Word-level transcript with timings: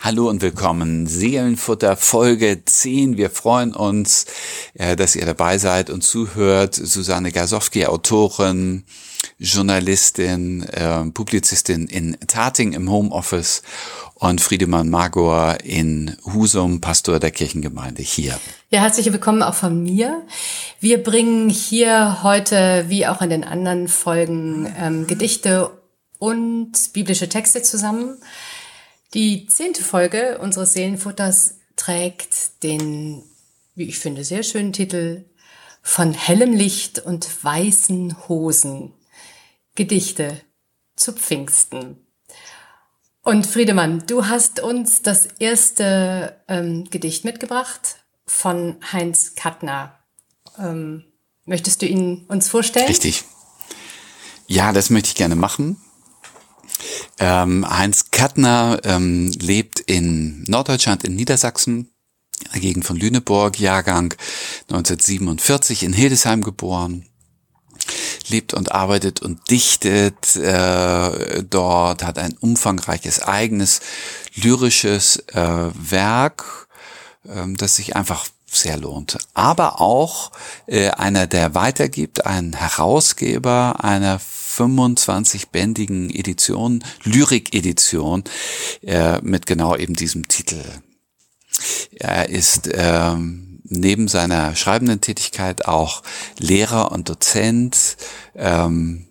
Hallo 0.00 0.30
und 0.30 0.42
willkommen. 0.42 1.08
Seelenfutter 1.08 1.96
Folge 1.96 2.62
10. 2.64 3.16
Wir 3.16 3.30
freuen 3.30 3.74
uns, 3.74 4.26
äh, 4.74 4.94
dass 4.94 5.16
ihr 5.16 5.26
dabei 5.26 5.58
seid 5.58 5.90
und 5.90 6.02
zuhört. 6.02 6.76
Susanne 6.76 7.32
Gasowski, 7.32 7.84
Autorin, 7.84 8.84
Journalistin, 9.38 10.62
äh, 10.62 11.04
Publizistin 11.06 11.88
in 11.88 12.16
Tating 12.28 12.74
im 12.74 12.88
Homeoffice 12.88 13.62
und 14.14 14.40
Friedemann 14.40 14.88
Magor 14.88 15.58
in 15.64 16.16
Husum, 16.24 16.80
Pastor 16.80 17.18
der 17.18 17.32
Kirchengemeinde 17.32 18.00
hier. 18.02 18.38
Ja, 18.70 18.82
herzlich 18.82 19.12
willkommen 19.12 19.42
auch 19.42 19.54
von 19.54 19.82
mir. 19.82 20.22
Wir 20.78 21.02
bringen 21.02 21.50
hier 21.50 22.22
heute, 22.22 22.84
wie 22.86 23.06
auch 23.08 23.20
in 23.20 23.30
den 23.30 23.42
anderen 23.42 23.88
Folgen, 23.88 24.72
ähm, 24.78 25.08
Gedichte 25.08 25.70
und 26.18 26.92
biblische 26.92 27.28
Texte 27.28 27.62
zusammen. 27.62 28.16
Die 29.14 29.46
zehnte 29.46 29.82
Folge 29.82 30.38
unseres 30.38 30.74
Seelenfutters 30.74 31.54
trägt 31.76 32.62
den, 32.62 33.22
wie 33.74 33.88
ich 33.88 33.98
finde, 33.98 34.24
sehr 34.24 34.42
schönen 34.42 34.72
Titel 34.72 35.24
von 35.82 36.12
hellem 36.12 36.52
Licht 36.52 36.98
und 36.98 37.42
weißen 37.42 38.28
Hosen. 38.28 38.92
Gedichte 39.74 40.40
zu 40.96 41.12
Pfingsten. 41.12 42.04
Und 43.22 43.46
Friedemann, 43.46 44.04
du 44.06 44.26
hast 44.26 44.60
uns 44.60 45.02
das 45.02 45.26
erste 45.38 46.40
ähm, 46.48 46.90
Gedicht 46.90 47.24
mitgebracht 47.24 47.96
von 48.26 48.76
Heinz 48.92 49.34
Kattner. 49.34 49.98
Ähm, 50.58 51.04
möchtest 51.44 51.80
du 51.80 51.86
ihn 51.86 52.26
uns 52.28 52.48
vorstellen? 52.48 52.88
Richtig. 52.88 53.24
Ja, 54.46 54.72
das 54.72 54.90
möchte 54.90 55.08
ich 55.10 55.14
gerne 55.14 55.36
machen. 55.36 55.80
Ähm, 57.18 57.68
Heinz 57.68 58.07
Kattner 58.18 58.80
ähm, 58.82 59.30
lebt 59.38 59.78
in 59.78 60.42
Norddeutschland, 60.48 61.04
in 61.04 61.14
Niedersachsen, 61.14 61.92
Gegend 62.52 62.84
von 62.84 62.96
Lüneburg, 62.96 63.60
Jahrgang 63.60 64.12
1947, 64.62 65.84
in 65.84 65.92
Hildesheim 65.92 66.42
geboren 66.42 67.06
lebt 68.26 68.54
und 68.54 68.72
arbeitet 68.72 69.22
und 69.22 69.48
dichtet 69.50 70.34
äh, 70.34 71.44
dort, 71.44 72.02
hat 72.02 72.18
ein 72.18 72.36
umfangreiches 72.40 73.22
eigenes 73.22 73.78
lyrisches 74.34 75.18
äh, 75.28 75.70
Werk, 75.74 76.66
äh, 77.24 77.46
das 77.56 77.76
sich 77.76 77.94
einfach 77.94 78.26
sehr 78.50 78.78
lohnt. 78.78 79.16
Aber 79.34 79.80
auch 79.80 80.32
äh, 80.66 80.90
einer, 80.90 81.28
der 81.28 81.54
weitergibt, 81.54 82.26
ein 82.26 82.52
Herausgeber 82.52 83.76
einer 83.84 84.18
25-bändigen 84.58 86.10
Edition, 86.10 86.82
Lyrik-Edition, 87.04 88.24
äh, 88.82 89.20
mit 89.22 89.46
genau 89.46 89.76
eben 89.76 89.94
diesem 89.94 90.28
Titel. 90.28 90.62
Er 91.92 92.28
ist 92.28 92.68
ähm, 92.72 93.60
neben 93.64 94.08
seiner 94.08 94.56
schreibenden 94.56 95.00
Tätigkeit 95.00 95.66
auch 95.66 96.02
Lehrer 96.38 96.92
und 96.92 97.08
Dozent. 97.08 97.96
Ähm, 98.34 99.08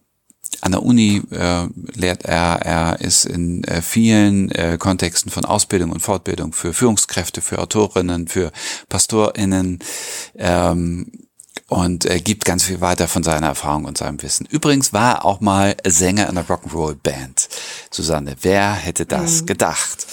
an 0.61 0.71
der 0.71 0.83
Uni 0.83 1.21
äh, 1.31 1.67
lehrt 1.93 2.25
er, 2.25 2.61
er 2.63 3.01
ist 3.01 3.25
in 3.25 3.63
äh, 3.65 3.81
vielen 3.81 4.49
äh, 4.51 4.77
Kontexten 4.79 5.31
von 5.31 5.45
Ausbildung 5.45 5.91
und 5.91 5.99
Fortbildung 5.99 6.51
für 6.51 6.73
Führungskräfte, 6.73 7.41
für 7.41 7.59
Autorinnen, 7.59 8.27
für 8.27 8.51
PastorInnen 8.89 9.79
ähm, 10.35 11.11
und 11.69 12.05
äh, 12.05 12.19
gibt 12.19 12.45
ganz 12.45 12.63
viel 12.63 12.81
weiter 12.81 13.07
von 13.07 13.23
seiner 13.23 13.47
Erfahrung 13.47 13.85
und 13.85 13.97
seinem 13.97 14.21
Wissen. 14.21 14.45
Übrigens 14.45 14.93
war 14.93 15.15
er 15.15 15.25
auch 15.25 15.41
mal 15.41 15.75
Sänger 15.85 16.29
in 16.29 16.37
einer 16.37 16.47
Rock'n'Roll 16.47 16.95
Band. 16.95 17.49
Susanne, 17.91 18.35
wer 18.41 18.73
hätte 18.73 19.05
das 19.05 19.41
mhm. 19.41 19.45
gedacht? 19.47 20.07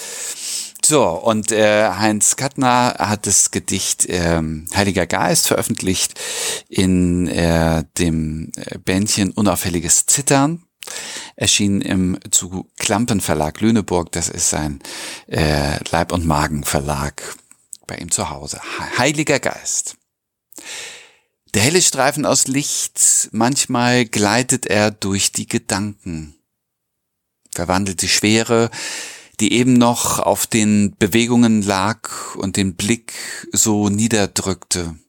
So, 0.85 1.03
und 1.09 1.51
äh, 1.51 1.89
Heinz 1.89 2.35
Kattner 2.35 2.95
hat 2.99 3.25
das 3.25 3.49
Gedicht 3.49 4.05
ähm, 4.07 4.67
Heiliger 4.75 5.07
Geist 5.07 5.47
veröffentlicht 5.47 6.19
in 6.69 7.27
äh, 7.27 7.83
dem 7.97 8.51
äh, 8.55 8.77
Bändchen 8.77 9.31
Unauffälliges 9.31 10.05
Zittern. 10.05 10.61
Erschien 11.35 11.81
im 11.81 12.19
zu 12.29 12.69
Klampen 12.77 13.19
Verlag 13.19 13.59
Lüneburg. 13.61 14.11
Das 14.11 14.29
ist 14.29 14.51
sein 14.51 14.79
äh, 15.27 15.83
Leib- 15.89 16.11
und 16.11 16.27
Magenverlag 16.27 17.35
bei 17.87 17.95
ihm 17.95 18.11
zu 18.11 18.29
Hause. 18.29 18.61
Heiliger 18.99 19.39
Geist. 19.39 19.95
Der 21.55 21.63
helle 21.63 21.81
Streifen 21.81 22.25
aus 22.25 22.47
Licht, 22.47 23.29
manchmal 23.31 24.03
gleitet 24.03 24.65
er 24.65 24.91
durch 24.91 25.31
die 25.31 25.47
Gedanken, 25.47 26.35
verwandelt 27.53 28.01
die 28.01 28.09
Schwere, 28.09 28.69
die 29.39 29.53
eben 29.53 29.71
noch 29.71 30.19
auf 30.19 30.47
den 30.47 30.97
Bewegungen 30.97 31.61
lag 31.61 32.35
und 32.35 32.57
den 32.57 32.75
Blick 32.75 33.13
so 33.53 33.87
niederdrückte. 33.87 34.99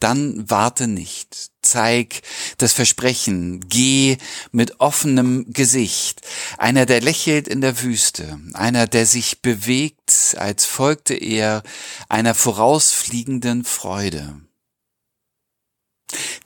Dann 0.00 0.48
warte 0.48 0.86
nicht, 0.86 1.50
zeig 1.60 2.22
das 2.56 2.72
Versprechen, 2.72 3.60
geh 3.68 4.16
mit 4.52 4.80
offenem 4.80 5.52
Gesicht, 5.52 6.22
einer, 6.56 6.86
der 6.86 7.02
lächelt 7.02 7.46
in 7.46 7.60
der 7.60 7.82
Wüste, 7.82 8.40
einer, 8.54 8.86
der 8.86 9.04
sich 9.04 9.42
bewegt, 9.42 10.34
als 10.38 10.64
folgte 10.64 11.12
er 11.12 11.62
einer 12.08 12.34
vorausfliegenden 12.34 13.64
Freude. 13.64 14.40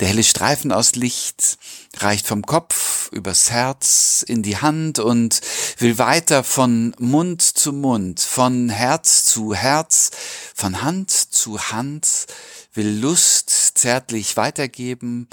Der 0.00 0.08
helle 0.08 0.24
Streifen 0.24 0.72
aus 0.72 0.94
Licht 0.94 1.58
reicht 1.96 2.26
vom 2.26 2.42
Kopf 2.42 3.10
übers 3.12 3.50
Herz 3.50 4.24
in 4.26 4.42
die 4.42 4.58
Hand 4.58 4.98
und 4.98 5.40
will 5.78 5.98
weiter 5.98 6.44
von 6.44 6.94
Mund 6.98 7.42
zu 7.42 7.72
Mund, 7.72 8.20
von 8.20 8.68
Herz 8.68 9.24
zu 9.24 9.54
Herz, 9.54 10.10
von 10.54 10.82
Hand 10.82 11.10
zu 11.10 11.58
Hand, 11.70 12.26
will 12.74 12.98
Lust 13.00 13.50
zärtlich 13.78 14.36
weitergeben 14.36 15.28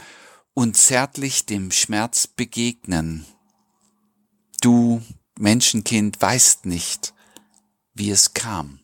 und 0.53 0.77
zärtlich 0.77 1.45
dem 1.45 1.71
Schmerz 1.71 2.27
begegnen. 2.27 3.25
Du, 4.61 5.01
Menschenkind, 5.37 6.21
weißt 6.21 6.65
nicht, 6.65 7.13
wie 7.93 8.09
es 8.09 8.33
kam. 8.33 8.79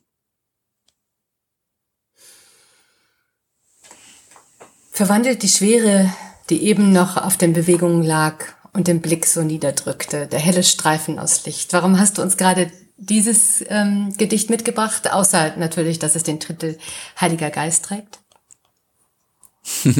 Verwandelt 5.02 5.42
die 5.42 5.50
Schwere, 5.50 6.14
die 6.52 6.62
eben 6.62 6.92
noch 6.92 7.18
auf 7.18 7.36
den 7.36 7.54
Bewegungen 7.54 8.04
lag 8.04 8.46
und 8.72 8.88
den 8.88 9.02
Blick 9.02 9.26
so 9.26 9.42
niederdrückte, 9.42 10.28
der 10.28 10.38
helle 10.38 10.62
Streifen 10.62 11.18
aus 11.18 11.44
Licht. 11.44 11.74
Warum 11.74 11.98
hast 11.98 12.20
du 12.20 12.22
uns 12.22 12.38
gerade 12.38 12.72
dieses 12.98 13.66
ähm, 13.70 14.14
Gedicht 14.16 14.52
mitgebracht, 14.52 15.12
außer 15.12 15.58
natürlich, 15.58 15.98
dass 15.98 16.16
es 16.16 16.22
den 16.22 16.40
Titel 16.40 16.78
Heiliger 17.20 17.50
Geist 17.50 17.86
trägt? 17.86 18.20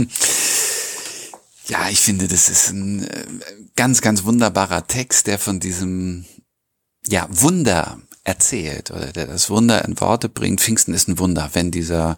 ja, 1.68 1.90
ich 1.90 2.00
finde, 2.00 2.28
das 2.28 2.50
ist 2.50 2.70
ein 2.70 3.04
äh, 3.04 3.26
ganz, 3.76 4.02
ganz 4.02 4.24
wunderbarer 4.24 4.86
Text, 4.86 5.26
der 5.26 5.40
von 5.40 5.60
diesem 5.60 6.26
ja, 7.08 7.26
Wunder 7.28 7.98
erzählt 8.24 8.92
oder 8.92 9.08
der 9.08 9.26
das 9.26 9.50
Wunder 9.50 9.84
in 9.86 10.00
Worte 10.00 10.30
bringt. 10.30 10.62
Pfingsten 10.62 10.94
ist 10.94 11.08
ein 11.08 11.18
Wunder, 11.18 11.50
wenn 11.54 11.72
dieser 11.72 12.18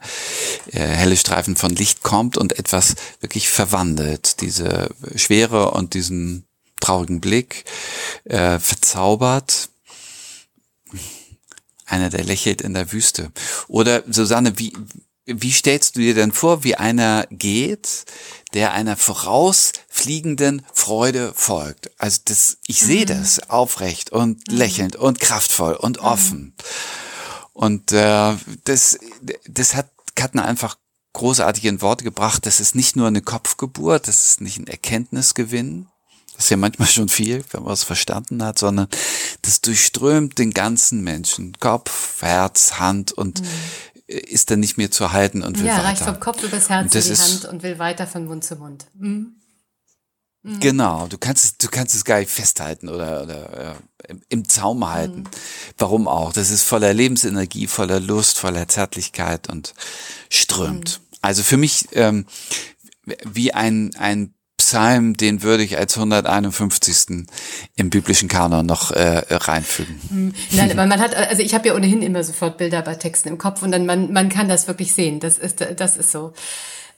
äh, 0.68 0.80
helle 0.80 1.16
Streifen 1.16 1.56
von 1.56 1.74
Licht 1.74 2.04
kommt 2.04 2.38
und 2.38 2.60
etwas 2.60 2.96
wirklich 3.22 3.50
verwandelt. 3.50 4.42
Diese 4.42 4.90
Schwere 5.16 5.72
und 5.72 5.94
diesen 5.94 6.46
traurigen 6.80 7.22
Blick 7.22 7.64
äh, 8.26 8.60
verzaubert. 8.60 9.70
Einer, 11.86 12.10
der 12.10 12.24
lächelt 12.24 12.62
in 12.62 12.74
der 12.74 12.92
Wüste. 12.92 13.32
Oder 13.68 14.04
Susanne, 14.10 14.60
wie, 14.60 14.74
wie 15.26 15.52
stellst 15.52 15.96
du 15.96 16.02
dir 16.02 16.16
denn 16.16 16.32
vor, 16.32 16.64
wie 16.64 16.76
einer 16.76 17.28
geht, 17.30 18.06
der 18.54 18.74
einer 18.74 18.96
vorausfliegenden 18.96 20.66
Freude 20.74 21.34
folgt? 21.36 21.92
Also 21.98 22.22
das, 22.26 22.58
ich 22.68 22.82
mhm. 22.82 22.86
sehe 22.86 23.06
das 23.06 23.50
aufrecht 23.50 24.12
und 24.12 24.48
mhm. 24.50 24.58
lächelnd 24.58 24.96
und 24.96 25.20
kraftvoll 25.20 25.74
und 25.74 25.98
mhm. 26.00 26.06
offen. 26.06 26.56
Und 27.54 27.92
äh, 27.92 28.36
das, 28.64 28.98
das 29.48 29.76
hat 29.76 29.90
Katner 30.16 30.46
einfach 30.46 30.78
großartig 31.14 31.66
in 31.66 31.82
Worte 31.82 32.04
gebracht. 32.04 32.46
Das 32.46 32.60
ist 32.60 32.76
nicht 32.76 32.96
nur 32.96 33.08
eine 33.08 33.22
Kopfgeburt, 33.22 34.08
das 34.08 34.26
ist 34.26 34.42
nicht 34.42 34.58
ein 34.58 34.68
Erkenntnisgewinn. 34.68 35.88
Das 36.36 36.46
ist 36.46 36.50
ja 36.50 36.58
manchmal 36.58 36.88
schon 36.88 37.10
viel, 37.10 37.46
wenn 37.52 37.62
man 37.62 37.74
es 37.74 37.84
verstanden 37.84 38.44
hat, 38.44 38.58
sondern 38.58 38.88
das 39.44 39.62
durchströmt 39.62 40.40
den 40.40 40.52
ganzen 40.52 41.02
Menschen. 41.02 41.54
Kopf, 41.60 42.24
Herz, 42.24 42.80
Hand 42.80 43.12
und 43.12 43.42
mhm 43.42 43.48
ist 44.14 44.52
dann 44.52 44.60
nicht 44.60 44.78
mehr 44.78 44.92
zu 44.92 45.12
halten 45.12 45.44
und 45.44 45.60
will 45.60 45.66
ja, 45.66 45.74
weiter. 45.74 45.84
Ja, 45.84 45.90
reicht 45.90 46.04
vom 46.04 46.20
Kopf 46.20 46.44
übers 46.44 46.70
Herz 46.70 46.94
in 46.96 47.02
die 47.02 47.22
Hand 47.22 47.46
und 47.46 47.64
will 47.64 47.80
weiter 47.80 48.08
von 48.08 48.26
Mund 48.26 48.44
zu 48.44 48.56
Mund. 48.56 48.86
Mhm. 48.94 49.36
Mhm. 50.44 50.60
Genau, 50.60 51.08
du 51.08 51.18
kannst 51.18 51.46
es, 51.46 51.58
du 51.58 51.70
kannst 51.70 51.96
es 51.96 52.04
gar 52.04 52.20
nicht 52.20 52.30
festhalten 52.30 52.90
oder, 52.90 53.24
oder 53.24 53.78
äh, 54.08 54.16
im 54.28 54.48
Zaum 54.48 54.90
halten. 54.90 55.20
Mhm. 55.20 55.28
Warum 55.78 56.08
auch? 56.08 56.34
Das 56.34 56.50
ist 56.50 56.64
voller 56.64 56.94
Lebensenergie, 56.94 57.68
voller 57.68 58.02
Lust, 58.02 58.40
voller 58.40 58.68
Zärtlichkeit 58.68 59.50
und 59.50 59.74
strömt. 60.30 61.00
Mhm. 61.00 61.18
Also 61.22 61.44
für 61.44 61.58
mich 61.58 61.88
ähm, 61.94 62.26
wie 63.24 63.54
ein, 63.54 63.96
ein 63.96 64.34
Psalm, 64.74 65.16
den 65.16 65.44
würde 65.44 65.62
ich 65.62 65.78
als 65.78 65.96
151. 65.98 67.28
im 67.76 67.90
biblischen 67.92 68.28
Kanon 68.28 68.66
noch 68.66 68.90
äh, 68.90 69.22
reinfügen. 69.30 70.02
Hm. 70.10 70.34
Nein, 70.50 70.72
aber 70.72 70.88
man 70.88 71.00
hat, 71.00 71.16
also 71.16 71.44
ich 71.44 71.54
habe 71.54 71.68
ja 71.68 71.76
ohnehin 71.76 72.02
immer 72.02 72.24
sofort 72.24 72.58
Bilder 72.58 72.82
bei 72.82 72.96
Texten 72.96 73.30
im 73.30 73.38
Kopf 73.38 73.62
und 73.62 73.72
dann 73.72 73.86
man, 73.86 74.12
man 74.12 74.30
kann 74.30 74.50
das 74.50 74.68
wirklich 74.68 74.96
sehen. 74.96 75.20
Das 75.20 75.38
ist, 75.38 75.64
das 75.78 75.96
ist 75.96 76.12
so. 76.12 76.34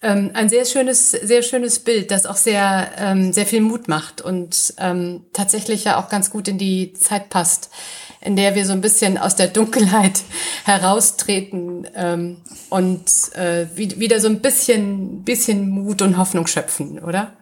Ähm, 0.02 0.32
ein 0.36 0.48
sehr 0.48 0.64
schönes, 0.64 1.12
sehr 1.12 1.42
schönes 1.42 1.80
Bild, 1.80 2.12
das 2.12 2.26
auch 2.26 2.38
sehr, 2.38 2.92
ähm, 2.98 3.34
sehr 3.34 3.46
viel 3.46 3.60
Mut 3.60 3.90
macht 3.90 4.22
und 4.22 4.74
ähm, 4.78 5.26
tatsächlich 5.34 5.84
ja 5.84 5.98
auch 5.98 6.08
ganz 6.08 6.30
gut 6.30 6.48
in 6.48 6.58
die 6.58 6.94
Zeit 6.94 7.30
passt 7.30 7.72
in 8.22 8.36
der 8.36 8.56
wir 8.56 8.66
so 8.66 8.74
ein 8.74 8.82
bisschen 8.82 9.20
aus 9.20 9.36
der 9.36 9.48
Dunkelheit 9.48 10.24
heraustreten 10.66 11.86
ähm, 11.94 12.38
und 12.70 13.04
äh, 13.36 13.68
wieder 13.76 14.20
so 14.20 14.28
ein 14.28 14.40
bisschen, 14.40 15.24
bisschen 15.24 15.70
Mut 15.70 16.02
und 16.02 16.18
Hoffnung 16.18 16.48
schöpfen, 16.48 16.98
oder? 16.98 17.34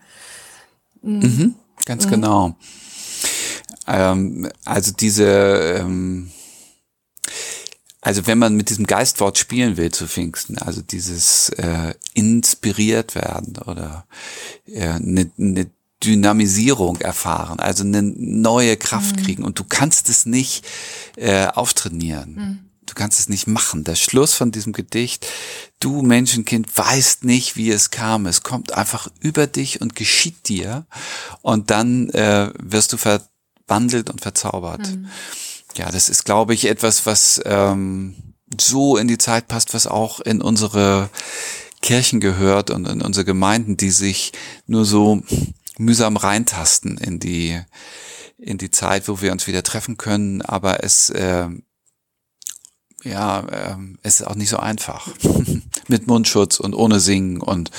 Mhm, 1.04 1.20
mhm 1.20 1.56
ganz 1.86 2.06
mhm. 2.06 2.12
genau. 2.12 2.56
Ähm, 3.88 4.50
also 4.66 4.92
diese, 4.92 5.26
ähm, 5.80 6.32
also 8.02 8.28
wenn 8.28 8.38
man 8.38 8.56
mit 8.56 8.70
diesem 8.70 8.88
Geistwort 8.88 9.38
spielen 9.38 9.78
will 9.78 9.92
zu 9.92 10.08
Pfingsten, 10.08 10.58
also 10.58 10.82
dieses 10.82 11.50
äh, 11.50 11.94
inspiriert 12.14 13.16
werden 13.16 13.58
oder 13.66 14.06
äh, 14.66 15.00
ne, 15.00 15.32
ne 15.38 15.70
Dynamisierung 16.04 16.98
erfahren, 16.98 17.60
also 17.60 17.84
eine 17.84 18.02
neue 18.02 18.76
Kraft 18.76 19.18
mhm. 19.18 19.24
kriegen 19.24 19.44
und 19.44 19.60
du 19.60 19.64
kannst 19.64 20.10
es 20.10 20.26
nicht 20.26 20.66
äh, 21.16 21.48
auftrainieren. 21.48 22.70
Du 22.86 22.94
kannst 22.96 23.20
es 23.20 23.30
nicht 23.30 23.48
machen. 23.48 23.84
Der 23.84 23.96
Schluss 23.96 24.34
von 24.34 24.52
diesem 24.52 24.74
Gedicht, 24.74 25.26
du 25.80 26.02
Menschenkind 26.02 26.78
weißt 26.78 27.24
nicht, 27.24 27.56
wie 27.56 27.72
es 27.72 27.92
kam. 27.92 28.26
Es 28.26 28.44
kommt 28.44 28.74
einfach 28.74 29.08
über 29.20 29.48
dich 29.48 29.82
und 29.82 29.96
geschieht 29.96 30.48
dir 30.48 30.86
und 31.42 31.72
dann 31.72 32.10
äh, 32.10 32.52
wirst 32.60 32.94
du 32.94 32.98
verwandelt 32.98 34.10
und 34.10 34.22
verzaubert. 34.22 34.88
Mhm. 34.88 35.08
Ja, 35.76 35.92
das 35.92 36.10
ist, 36.10 36.26
glaube 36.26 36.54
ich, 36.54 36.66
etwas, 36.66 37.06
was 37.06 37.42
ähm, 37.46 38.16
so 38.60 38.98
in 38.98 39.08
die 39.08 39.18
Zeit 39.18 39.48
passt, 39.48 39.74
was 39.74 39.88
auch 39.88 40.20
in 40.20 40.42
unsere 40.42 41.10
Kirchen 41.82 42.20
gehört 42.20 42.70
und 42.70 42.88
in 42.88 43.02
unsere 43.02 43.26
Gemeinden, 43.26 43.78
die 43.78 43.92
sich 43.92 44.32
nur 44.68 44.86
so 44.86 45.22
mühsam 45.78 46.18
reintasten 46.18 46.98
in 46.98 47.20
die, 47.20 47.60
in 48.38 48.58
die 48.58 48.72
Zeit, 48.72 49.08
wo 49.08 49.22
wir 49.22 49.32
uns 49.32 49.48
wieder 49.48 49.64
treffen 49.64 49.98
können, 49.98 50.42
aber 50.42 50.84
es, 50.84 51.10
äh, 51.10 51.48
ja, 53.04 53.40
äh, 53.42 53.76
es 54.02 54.20
ist 54.20 54.28
auch 54.28 54.36
nicht 54.36 54.50
so 54.50 54.58
einfach. 54.58 55.08
mit 55.88 56.08
Mundschutz 56.08 56.60
und 56.60 56.74
ohne 56.74 57.00
Singen 57.00 57.42
und 57.42 57.72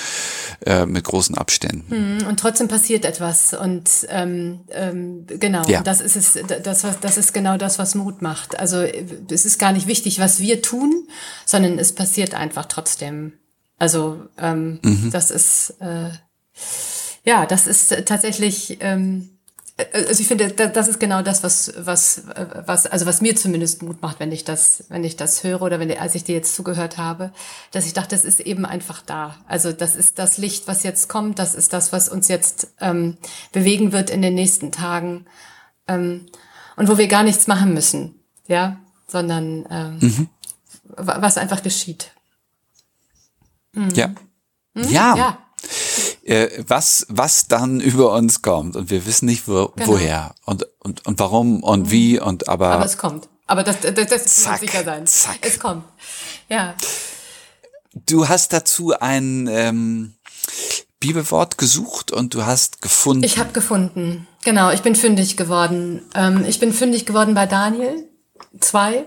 äh, 0.66 0.86
mit 0.86 1.04
großen 1.04 1.36
Abständen. 1.36 1.84
Hm, 2.20 2.26
und 2.28 2.38
trotzdem 2.38 2.68
passiert 2.68 3.04
etwas. 3.04 3.54
Und 3.54 3.88
ähm, 4.08 4.60
ähm, 4.70 5.26
genau, 5.26 5.66
ja. 5.66 5.82
das 5.82 6.00
ist 6.00 6.16
es, 6.16 6.38
das, 6.62 6.84
was, 6.84 7.00
das 7.00 7.16
ist 7.16 7.32
genau 7.32 7.56
das, 7.56 7.78
was 7.78 7.94
Mut 7.94 8.22
macht. 8.22 8.58
Also 8.58 8.82
es 8.82 9.44
ist 9.44 9.58
gar 9.58 9.72
nicht 9.72 9.86
wichtig, 9.86 10.18
was 10.18 10.40
wir 10.40 10.62
tun, 10.62 11.08
sondern 11.46 11.78
es 11.78 11.94
passiert 11.94 12.34
einfach 12.34 12.66
trotzdem. 12.66 13.32
Also 13.78 14.26
ähm, 14.38 14.80
mhm. 14.82 15.10
das 15.10 15.30
ist 15.30 15.74
äh, 15.80 16.10
ja, 17.24 17.46
das 17.46 17.66
ist 17.66 18.06
tatsächlich, 18.06 18.78
ähm, 18.80 19.33
also 19.92 20.20
ich 20.20 20.28
finde, 20.28 20.50
das 20.50 20.86
ist 20.86 21.00
genau 21.00 21.22
das, 21.22 21.42
was, 21.42 21.72
was, 21.76 22.22
was, 22.64 22.86
also 22.86 23.06
was 23.06 23.20
mir 23.20 23.34
zumindest 23.34 23.82
Mut 23.82 24.02
macht, 24.02 24.20
wenn 24.20 24.30
ich 24.30 24.44
das, 24.44 24.84
wenn 24.88 25.02
ich 25.02 25.16
das 25.16 25.42
höre 25.42 25.62
oder 25.62 25.80
wenn, 25.80 25.90
als 25.98 26.14
ich 26.14 26.22
dir 26.22 26.36
jetzt 26.36 26.54
zugehört 26.54 26.96
habe, 26.96 27.32
dass 27.72 27.86
ich 27.86 27.92
dachte, 27.92 28.14
es 28.14 28.24
ist 28.24 28.38
eben 28.38 28.64
einfach 28.66 29.02
da. 29.02 29.36
Also 29.48 29.72
das 29.72 29.96
ist 29.96 30.20
das 30.20 30.38
Licht, 30.38 30.68
was 30.68 30.84
jetzt 30.84 31.08
kommt, 31.08 31.40
das 31.40 31.56
ist 31.56 31.72
das, 31.72 31.92
was 31.92 32.08
uns 32.08 32.28
jetzt 32.28 32.68
ähm, 32.80 33.16
bewegen 33.50 33.90
wird 33.90 34.10
in 34.10 34.22
den 34.22 34.34
nächsten 34.34 34.70
Tagen 34.70 35.26
ähm, 35.88 36.26
und 36.76 36.88
wo 36.88 36.96
wir 36.96 37.08
gar 37.08 37.24
nichts 37.24 37.48
machen 37.48 37.74
müssen, 37.74 38.20
ja, 38.46 38.78
sondern 39.08 39.66
ähm, 39.70 39.98
mhm. 40.00 40.28
was 40.96 41.36
einfach 41.36 41.64
geschieht. 41.64 42.12
Mhm. 43.72 43.90
Ja. 43.90 44.08
Mhm. 44.74 44.84
ja. 44.84 45.16
Ja 45.16 45.38
äh, 45.38 45.43
was, 46.66 47.06
was 47.08 47.48
dann 47.48 47.80
über 47.80 48.12
uns 48.12 48.42
kommt. 48.42 48.76
Und 48.76 48.90
wir 48.90 49.06
wissen 49.06 49.26
nicht, 49.26 49.46
wo, 49.48 49.68
genau. 49.68 49.88
woher 49.88 50.34
und, 50.44 50.66
und, 50.80 51.06
und 51.06 51.18
warum 51.20 51.62
und 51.62 51.86
mhm. 51.86 51.90
wie 51.90 52.20
und 52.20 52.48
aber. 52.48 52.70
Aber 52.70 52.84
es 52.84 52.98
kommt. 52.98 53.28
Aber 53.46 53.62
das, 53.62 53.80
das, 53.80 53.94
das 53.94 54.24
zack, 54.24 54.52
muss 54.52 54.60
sicher 54.60 54.84
sein. 54.84 55.06
Zack. 55.06 55.38
Es 55.42 55.58
kommt. 55.58 55.84
Ja. 56.48 56.74
Du 58.06 58.28
hast 58.28 58.52
dazu 58.52 58.94
ein 58.98 59.46
ähm, 59.48 60.14
Bibelwort 60.98 61.58
gesucht 61.58 62.10
und 62.10 62.34
du 62.34 62.46
hast 62.46 62.80
gefunden. 62.80 63.24
Ich 63.24 63.38
habe 63.38 63.52
gefunden. 63.52 64.26
Genau, 64.44 64.70
ich 64.70 64.82
bin 64.82 64.96
fündig 64.96 65.36
geworden. 65.36 66.02
Ähm, 66.14 66.44
ich 66.46 66.58
bin 66.58 66.72
fündig 66.72 67.06
geworden 67.06 67.34
bei 67.34 67.46
Daniel 67.46 68.08
2. 68.58 69.04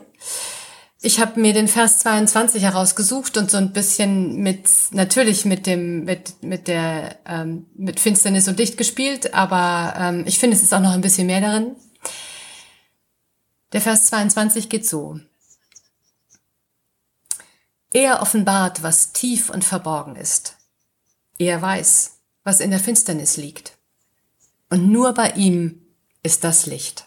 Ich 0.99 1.19
habe 1.19 1.39
mir 1.39 1.53
den 1.53 1.67
Vers 1.67 1.99
22 1.99 2.63
herausgesucht 2.63 3.37
und 3.37 3.51
so 3.51 3.57
ein 3.57 3.71
bisschen 3.71 4.41
mit 4.41 4.67
natürlich 4.91 5.45
mit 5.45 5.67
dem 5.67 6.05
mit 6.05 6.41
mit 6.41 6.67
der 6.67 7.19
ähm, 7.25 7.67
mit 7.75 7.99
Finsternis 7.99 8.47
und 8.47 8.57
Licht 8.57 8.77
gespielt, 8.77 9.35
aber 9.35 9.93
ähm, 9.95 10.23
ich 10.25 10.39
finde 10.39 10.55
es 10.55 10.63
ist 10.63 10.73
auch 10.73 10.79
noch 10.79 10.93
ein 10.93 11.01
bisschen 11.01 11.27
mehr 11.27 11.41
darin. 11.41 11.75
Der 13.73 13.81
Vers 13.81 14.05
22 14.07 14.69
geht 14.69 14.87
so: 14.87 15.19
Er 17.93 18.21
offenbart, 18.21 18.81
was 18.81 19.13
tief 19.13 19.51
und 19.51 19.63
verborgen 19.63 20.15
ist. 20.15 20.55
Er 21.37 21.61
weiß, 21.61 22.17
was 22.43 22.59
in 22.59 22.71
der 22.71 22.79
Finsternis 22.79 23.37
liegt. 23.37 23.77
Und 24.71 24.89
nur 24.91 25.13
bei 25.13 25.31
ihm 25.33 25.85
ist 26.23 26.43
das 26.43 26.65
Licht. 26.65 27.06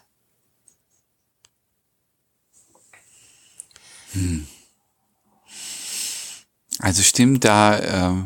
Hm. 4.13 4.47
Also 6.79 7.03
stimmt 7.03 7.45
da, 7.45 7.79
äh, 7.79 8.25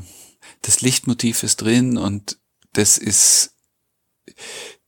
das 0.63 0.81
Lichtmotiv 0.81 1.43
ist 1.43 1.57
drin 1.57 1.97
und 1.97 2.39
das 2.73 2.99
ist, 2.99 3.53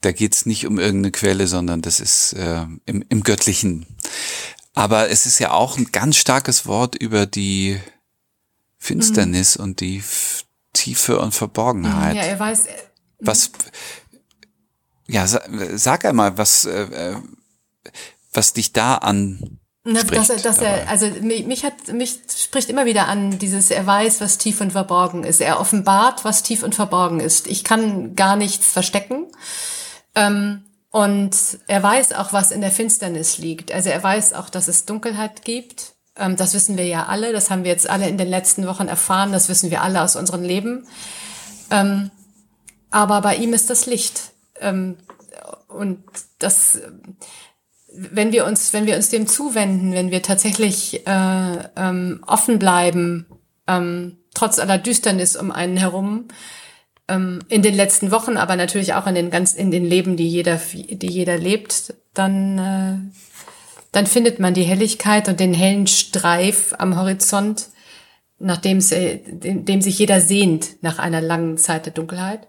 da 0.00 0.12
geht's 0.12 0.46
nicht 0.46 0.66
um 0.66 0.78
irgendeine 0.78 1.12
Quelle, 1.12 1.46
sondern 1.46 1.82
das 1.82 2.00
ist 2.00 2.32
äh, 2.34 2.66
im, 2.86 3.04
im 3.08 3.22
Göttlichen. 3.22 3.86
Aber 4.74 5.10
es 5.10 5.26
ist 5.26 5.38
ja 5.38 5.52
auch 5.52 5.78
ein 5.78 5.90
ganz 5.90 6.16
starkes 6.16 6.66
Wort 6.66 6.94
über 6.94 7.26
die 7.26 7.80
Finsternis 8.78 9.58
mhm. 9.58 9.64
und 9.64 9.80
die 9.80 10.02
Tiefe 10.72 11.18
und 11.18 11.34
Verborgenheit. 11.34 12.16
Ja, 12.16 12.22
er 12.22 12.38
weiß. 12.38 12.66
Äh, 12.66 12.76
was, 13.18 13.50
ja, 15.08 15.26
sag 15.26 16.04
einmal, 16.04 16.36
was, 16.38 16.66
äh, 16.66 16.82
äh, 16.82 17.16
was 18.32 18.52
dich 18.52 18.72
da 18.72 18.96
an 18.96 19.58
na, 19.86 20.02
dass 20.02 20.30
er, 20.30 20.36
dass 20.38 20.58
er, 20.58 20.88
also 20.88 21.06
mich 21.22 21.64
hat, 21.64 21.92
mich 21.92 22.18
spricht 22.36 22.68
immer 22.68 22.86
wieder 22.86 23.06
an 23.06 23.38
dieses, 23.38 23.70
er 23.70 23.86
weiß, 23.86 24.20
was 24.20 24.36
tief 24.36 24.60
und 24.60 24.72
verborgen 24.72 25.22
ist. 25.22 25.40
Er 25.40 25.60
offenbart, 25.60 26.24
was 26.24 26.42
tief 26.42 26.64
und 26.64 26.74
verborgen 26.74 27.20
ist. 27.20 27.46
Ich 27.46 27.62
kann 27.62 28.16
gar 28.16 28.34
nichts 28.34 28.66
verstecken. 28.66 29.26
Ähm, 30.16 30.64
und 30.90 31.36
er 31.68 31.82
weiß 31.82 32.14
auch, 32.14 32.32
was 32.32 32.50
in 32.50 32.62
der 32.62 32.72
Finsternis 32.72 33.38
liegt. 33.38 33.70
Also 33.70 33.90
er 33.90 34.02
weiß 34.02 34.32
auch, 34.32 34.48
dass 34.48 34.66
es 34.66 34.86
Dunkelheit 34.86 35.44
gibt. 35.44 35.94
Ähm, 36.16 36.36
das 36.36 36.52
wissen 36.52 36.76
wir 36.76 36.86
ja 36.86 37.06
alle. 37.06 37.32
Das 37.32 37.50
haben 37.50 37.62
wir 37.62 37.70
jetzt 37.70 37.88
alle 37.88 38.08
in 38.08 38.18
den 38.18 38.28
letzten 38.28 38.66
Wochen 38.66 38.88
erfahren. 38.88 39.30
Das 39.30 39.48
wissen 39.48 39.70
wir 39.70 39.82
alle 39.82 40.02
aus 40.02 40.16
unserem 40.16 40.42
Leben. 40.42 40.88
Ähm, 41.70 42.10
aber 42.90 43.20
bei 43.20 43.36
ihm 43.36 43.52
ist 43.52 43.70
das 43.70 43.86
Licht. 43.86 44.32
Ähm, 44.60 44.96
und 45.68 46.02
das, 46.40 46.80
wenn 47.96 48.32
wir 48.32 48.46
uns, 48.46 48.72
wenn 48.72 48.86
wir 48.86 48.96
uns 48.96 49.08
dem 49.08 49.26
zuwenden, 49.26 49.92
wenn 49.92 50.10
wir 50.10 50.22
tatsächlich 50.22 51.06
äh, 51.06 51.58
ähm, 51.76 52.22
offen 52.26 52.58
bleiben, 52.58 53.26
ähm, 53.66 54.18
trotz 54.34 54.58
aller 54.58 54.78
Düsternis 54.78 55.36
um 55.36 55.50
einen 55.50 55.76
herum, 55.76 56.28
ähm, 57.08 57.40
in 57.48 57.62
den 57.62 57.74
letzten 57.74 58.10
Wochen, 58.10 58.36
aber 58.36 58.56
natürlich 58.56 58.94
auch 58.94 59.06
in 59.06 59.14
den 59.14 59.30
ganz, 59.30 59.54
in 59.54 59.70
den 59.70 59.84
Leben, 59.84 60.16
die 60.16 60.28
jeder, 60.28 60.60
die 60.72 61.08
jeder 61.08 61.38
lebt, 61.38 61.94
dann, 62.14 62.58
äh, 62.58 62.96
dann 63.92 64.06
findet 64.06 64.40
man 64.40 64.54
die 64.54 64.64
Helligkeit 64.64 65.28
und 65.28 65.40
den 65.40 65.54
hellen 65.54 65.86
Streif 65.86 66.74
am 66.78 66.98
Horizont, 66.98 67.68
nachdem 68.38 68.78
es, 68.78 68.92
äh, 68.92 69.18
dem, 69.18 69.64
dem 69.64 69.80
sich 69.80 69.98
jeder 69.98 70.20
sehnt 70.20 70.82
nach 70.82 70.98
einer 70.98 71.20
langen 71.20 71.56
Zeit 71.58 71.86
der 71.86 71.92
Dunkelheit. 71.92 72.48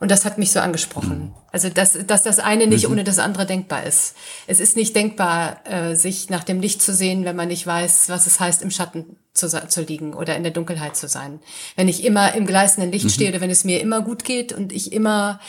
Und 0.00 0.10
das 0.10 0.24
hat 0.24 0.38
mich 0.38 0.52
so 0.52 0.60
angesprochen. 0.60 1.18
Mhm. 1.18 1.34
Also, 1.50 1.70
dass, 1.70 1.98
dass 2.06 2.22
das 2.22 2.38
eine 2.38 2.66
nicht 2.66 2.86
mhm. 2.86 2.92
ohne 2.92 3.04
das 3.04 3.18
andere 3.18 3.46
denkbar 3.46 3.84
ist. 3.84 4.14
Es 4.46 4.60
ist 4.60 4.76
nicht 4.76 4.94
denkbar, 4.94 5.60
äh, 5.64 5.96
sich 5.96 6.30
nach 6.30 6.44
dem 6.44 6.60
Licht 6.60 6.82
zu 6.82 6.94
sehen, 6.94 7.24
wenn 7.24 7.36
man 7.36 7.48
nicht 7.48 7.66
weiß, 7.66 8.08
was 8.08 8.26
es 8.26 8.38
heißt, 8.38 8.62
im 8.62 8.70
Schatten 8.70 9.16
zu, 9.32 9.48
zu 9.48 9.82
liegen 9.82 10.14
oder 10.14 10.36
in 10.36 10.44
der 10.44 10.52
Dunkelheit 10.52 10.96
zu 10.96 11.08
sein. 11.08 11.40
Wenn 11.74 11.88
ich 11.88 12.04
immer 12.04 12.34
im 12.34 12.46
gleißenden 12.46 12.92
Licht 12.92 13.06
mhm. 13.06 13.10
stehe 13.10 13.30
oder 13.30 13.40
wenn 13.40 13.50
es 13.50 13.64
mir 13.64 13.80
immer 13.80 14.02
gut 14.02 14.24
geht 14.24 14.52
und 14.52 14.72
ich 14.72 14.92
immer, 14.92 15.40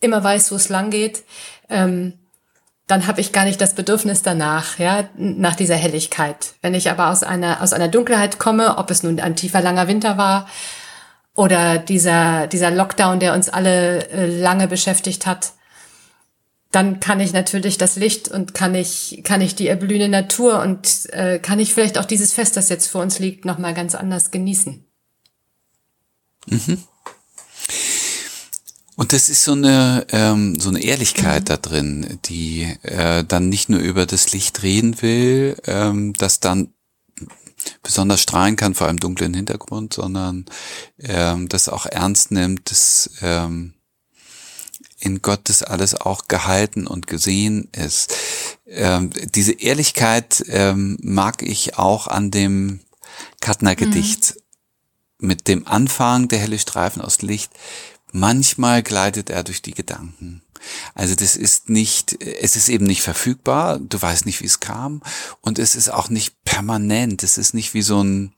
immer 0.00 0.24
weiß, 0.24 0.52
wo 0.52 0.56
es 0.56 0.70
lang 0.70 0.90
geht, 0.90 1.24
ähm, 1.68 2.14
dann 2.86 3.06
habe 3.06 3.20
ich 3.20 3.32
gar 3.32 3.44
nicht 3.44 3.60
das 3.60 3.74
Bedürfnis 3.74 4.22
danach, 4.22 4.78
ja, 4.78 5.10
nach 5.16 5.54
dieser 5.54 5.76
Helligkeit. 5.76 6.54
Wenn 6.62 6.72
ich 6.72 6.90
aber 6.90 7.10
aus 7.10 7.22
einer, 7.22 7.62
aus 7.62 7.74
einer 7.74 7.88
Dunkelheit 7.88 8.38
komme, 8.38 8.78
ob 8.78 8.90
es 8.90 9.02
nun 9.02 9.20
ein 9.20 9.36
tiefer, 9.36 9.60
langer 9.60 9.88
Winter 9.88 10.16
war 10.16 10.48
oder 11.38 11.78
dieser, 11.78 12.48
dieser 12.48 12.72
Lockdown, 12.72 13.20
der 13.20 13.32
uns 13.32 13.48
alle 13.48 14.08
äh, 14.10 14.26
lange 14.26 14.66
beschäftigt 14.66 15.24
hat, 15.24 15.52
dann 16.72 16.98
kann 16.98 17.20
ich 17.20 17.32
natürlich 17.32 17.78
das 17.78 17.94
Licht 17.94 18.26
und 18.26 18.54
kann 18.54 18.74
ich, 18.74 19.20
kann 19.22 19.40
ich 19.40 19.54
die 19.54 19.68
erblühende 19.68 20.08
Natur 20.08 20.60
und 20.60 21.08
äh, 21.12 21.38
kann 21.38 21.60
ich 21.60 21.72
vielleicht 21.72 21.96
auch 21.96 22.06
dieses 22.06 22.32
Fest, 22.32 22.56
das 22.56 22.68
jetzt 22.70 22.88
vor 22.88 23.02
uns 23.02 23.20
liegt, 23.20 23.44
nochmal 23.44 23.72
ganz 23.72 23.94
anders 23.94 24.32
genießen. 24.32 24.84
Mhm. 26.46 26.82
Und 28.96 29.12
das 29.12 29.28
ist 29.28 29.44
so 29.44 29.52
eine 29.52 30.06
ähm, 30.10 30.58
so 30.58 30.70
eine 30.70 30.82
Ehrlichkeit 30.82 31.42
mhm. 31.42 31.46
da 31.46 31.56
drin, 31.56 32.18
die 32.24 32.64
äh, 32.82 33.22
dann 33.22 33.48
nicht 33.48 33.68
nur 33.68 33.78
über 33.78 34.06
das 34.06 34.32
Licht 34.32 34.64
reden 34.64 35.00
will, 35.02 35.56
ähm, 35.66 36.14
das 36.14 36.40
dann 36.40 36.74
besonders 37.82 38.22
strahlen 38.22 38.56
kann 38.56 38.74
vor 38.74 38.88
einem 38.88 39.00
dunklen 39.00 39.34
Hintergrund, 39.34 39.94
sondern 39.94 40.46
ähm, 40.98 41.48
das 41.48 41.68
auch 41.68 41.86
ernst 41.86 42.30
nimmt, 42.30 42.70
das 42.70 43.10
ähm, 43.22 43.74
in 45.00 45.22
Gottes 45.22 45.62
alles 45.62 45.94
auch 45.94 46.28
gehalten 46.28 46.86
und 46.86 47.06
gesehen 47.06 47.68
ist. 47.72 48.14
Ähm, 48.66 49.10
diese 49.34 49.52
Ehrlichkeit 49.52 50.44
ähm, 50.48 50.98
mag 51.00 51.42
ich 51.42 51.78
auch 51.78 52.08
an 52.08 52.30
dem 52.30 52.80
Kattner 53.40 53.76
Gedicht. 53.76 54.34
Mhm. 54.34 54.42
Mit 55.20 55.48
dem 55.48 55.66
Anfang 55.66 56.28
der 56.28 56.38
helle 56.38 56.60
Streifen 56.60 57.02
aus 57.02 57.22
Licht 57.22 57.50
Manchmal 58.12 58.82
gleitet 58.82 59.30
er 59.30 59.44
durch 59.44 59.62
die 59.62 59.74
Gedanken. 59.74 60.42
Also 60.94 61.14
das 61.14 61.36
ist 61.36 61.68
nicht, 61.68 62.22
es 62.22 62.56
ist 62.56 62.68
eben 62.68 62.86
nicht 62.86 63.02
verfügbar, 63.02 63.78
du 63.78 64.00
weißt 64.00 64.26
nicht, 64.26 64.40
wie 64.40 64.46
es 64.46 64.60
kam 64.60 65.02
und 65.40 65.58
es 65.58 65.76
ist 65.76 65.88
auch 65.88 66.08
nicht 66.10 66.42
permanent, 66.44 67.22
es 67.22 67.38
ist 67.38 67.54
nicht 67.54 67.74
wie 67.74 67.82
so 67.82 68.02
ein, 68.02 68.32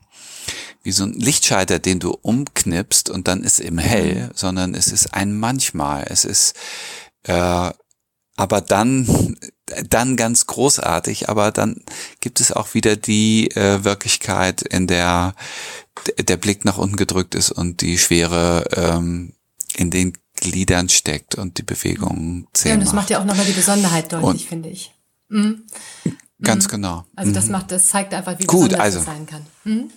wie 0.82 0.92
so 0.92 1.04
ein 1.04 1.12
Lichtschalter, 1.12 1.78
den 1.78 1.98
du 1.98 2.10
umknipst 2.10 3.10
und 3.10 3.28
dann 3.28 3.42
ist 3.42 3.58
eben 3.58 3.78
hell, 3.78 4.26
mhm. 4.26 4.30
sondern 4.34 4.74
es 4.74 4.88
ist 4.88 5.14
ein 5.14 5.38
manchmal, 5.38 6.06
es 6.08 6.24
ist, 6.24 6.54
äh, 7.24 7.70
aber 8.36 8.60
dann, 8.60 9.36
dann 9.88 10.16
ganz 10.16 10.46
großartig, 10.46 11.28
aber 11.28 11.52
dann 11.52 11.82
gibt 12.20 12.40
es 12.40 12.52
auch 12.52 12.74
wieder 12.74 12.96
die 12.96 13.50
äh, 13.52 13.84
Wirklichkeit, 13.84 14.62
in 14.62 14.86
der 14.86 15.34
der 16.18 16.36
Blick 16.36 16.64
nach 16.64 16.78
unten 16.78 16.96
gedrückt 16.96 17.34
ist 17.34 17.50
und 17.50 17.82
die 17.82 17.98
Schwere 17.98 18.64
ähm, 18.74 19.34
in 19.76 19.90
den 19.90 20.12
Gliedern 20.34 20.88
steckt 20.88 21.34
und 21.34 21.58
die 21.58 21.62
Bewegung 21.62 22.48
zählt. 22.52 22.70
Ja, 22.70 22.74
und 22.74 22.84
das 22.84 22.92
macht 22.92 23.10
ja 23.10 23.20
auch 23.20 23.24
nochmal 23.24 23.44
die 23.44 23.52
Besonderheit 23.52 24.12
deutlich, 24.12 24.46
finde 24.46 24.68
ich. 24.68 24.92
Mhm. 25.28 25.66
Ganz 26.42 26.66
mhm. 26.66 26.70
genau. 26.70 27.04
Also 27.14 27.32
das 27.32 27.46
mhm. 27.46 27.52
macht, 27.52 27.70
das 27.70 27.88
zeigt 27.88 28.14
einfach, 28.14 28.38
wie 28.38 28.44
Gut, 28.44 28.70
besonders 28.70 28.80
also. 28.80 28.98
es 29.00 29.04
sein 29.04 29.26
kann. 29.26 29.46
Mhm. 29.64 29.90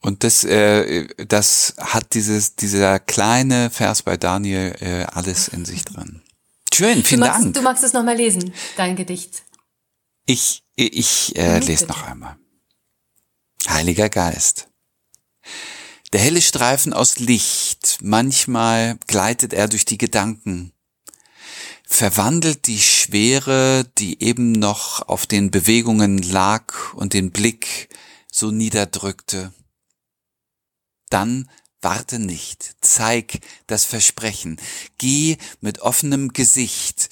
Und 0.00 0.22
das, 0.22 0.44
äh, 0.44 1.06
das 1.26 1.74
hat 1.78 2.14
dieses, 2.14 2.54
dieser 2.54 3.00
kleine 3.00 3.70
Vers 3.70 4.02
bei 4.02 4.16
Daniel 4.16 4.74
äh, 4.80 5.04
alles 5.04 5.48
in 5.48 5.64
sich 5.64 5.84
drin. 5.84 6.22
Schön, 6.72 7.02
vielen 7.02 7.22
du 7.22 7.26
magst, 7.26 7.44
Dank. 7.44 7.54
Du 7.54 7.62
magst 7.62 7.84
es 7.84 7.92
nochmal 7.92 8.16
lesen, 8.16 8.52
dein 8.76 8.96
Gedicht. 8.96 9.42
Ich, 10.26 10.62
ich 10.76 11.34
äh, 11.36 11.58
lese 11.58 11.86
noch 11.86 12.02
einmal. 12.04 12.36
Heiliger 13.68 14.08
Geist. 14.08 14.68
Der 16.12 16.20
helle 16.20 16.40
Streifen 16.40 16.92
aus 16.92 17.18
Licht, 17.18 17.98
manchmal 18.00 18.96
gleitet 19.08 19.52
er 19.52 19.66
durch 19.66 19.84
die 19.84 19.98
Gedanken, 19.98 20.72
verwandelt 21.84 22.68
die 22.68 22.80
Schwere, 22.80 23.84
die 23.98 24.22
eben 24.22 24.52
noch 24.52 25.08
auf 25.08 25.26
den 25.26 25.50
Bewegungen 25.50 26.18
lag 26.18 26.94
und 26.94 27.12
den 27.12 27.32
Blick 27.32 27.88
so 28.30 28.52
niederdrückte. 28.52 29.52
Dann 31.10 31.50
warte 31.80 32.20
nicht, 32.20 32.76
zeig 32.80 33.40
das 33.66 33.84
Versprechen, 33.84 34.60
geh 34.98 35.36
mit 35.60 35.80
offenem 35.80 36.32
Gesicht, 36.32 37.10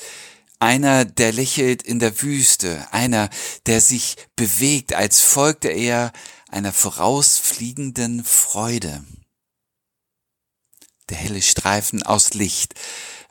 einer, 0.60 1.04
der 1.04 1.32
lächelt 1.32 1.82
in 1.82 1.98
der 1.98 2.22
Wüste, 2.22 2.86
einer, 2.92 3.28
der 3.66 3.80
sich 3.80 4.16
bewegt, 4.36 4.94
als 4.94 5.20
folgte 5.20 5.68
er 5.68 6.12
einer 6.54 6.72
vorausfliegenden 6.72 8.22
Freude. 8.22 9.04
Der 11.08 11.16
helle 11.16 11.42
Streifen 11.42 12.04
aus 12.04 12.32
Licht 12.32 12.74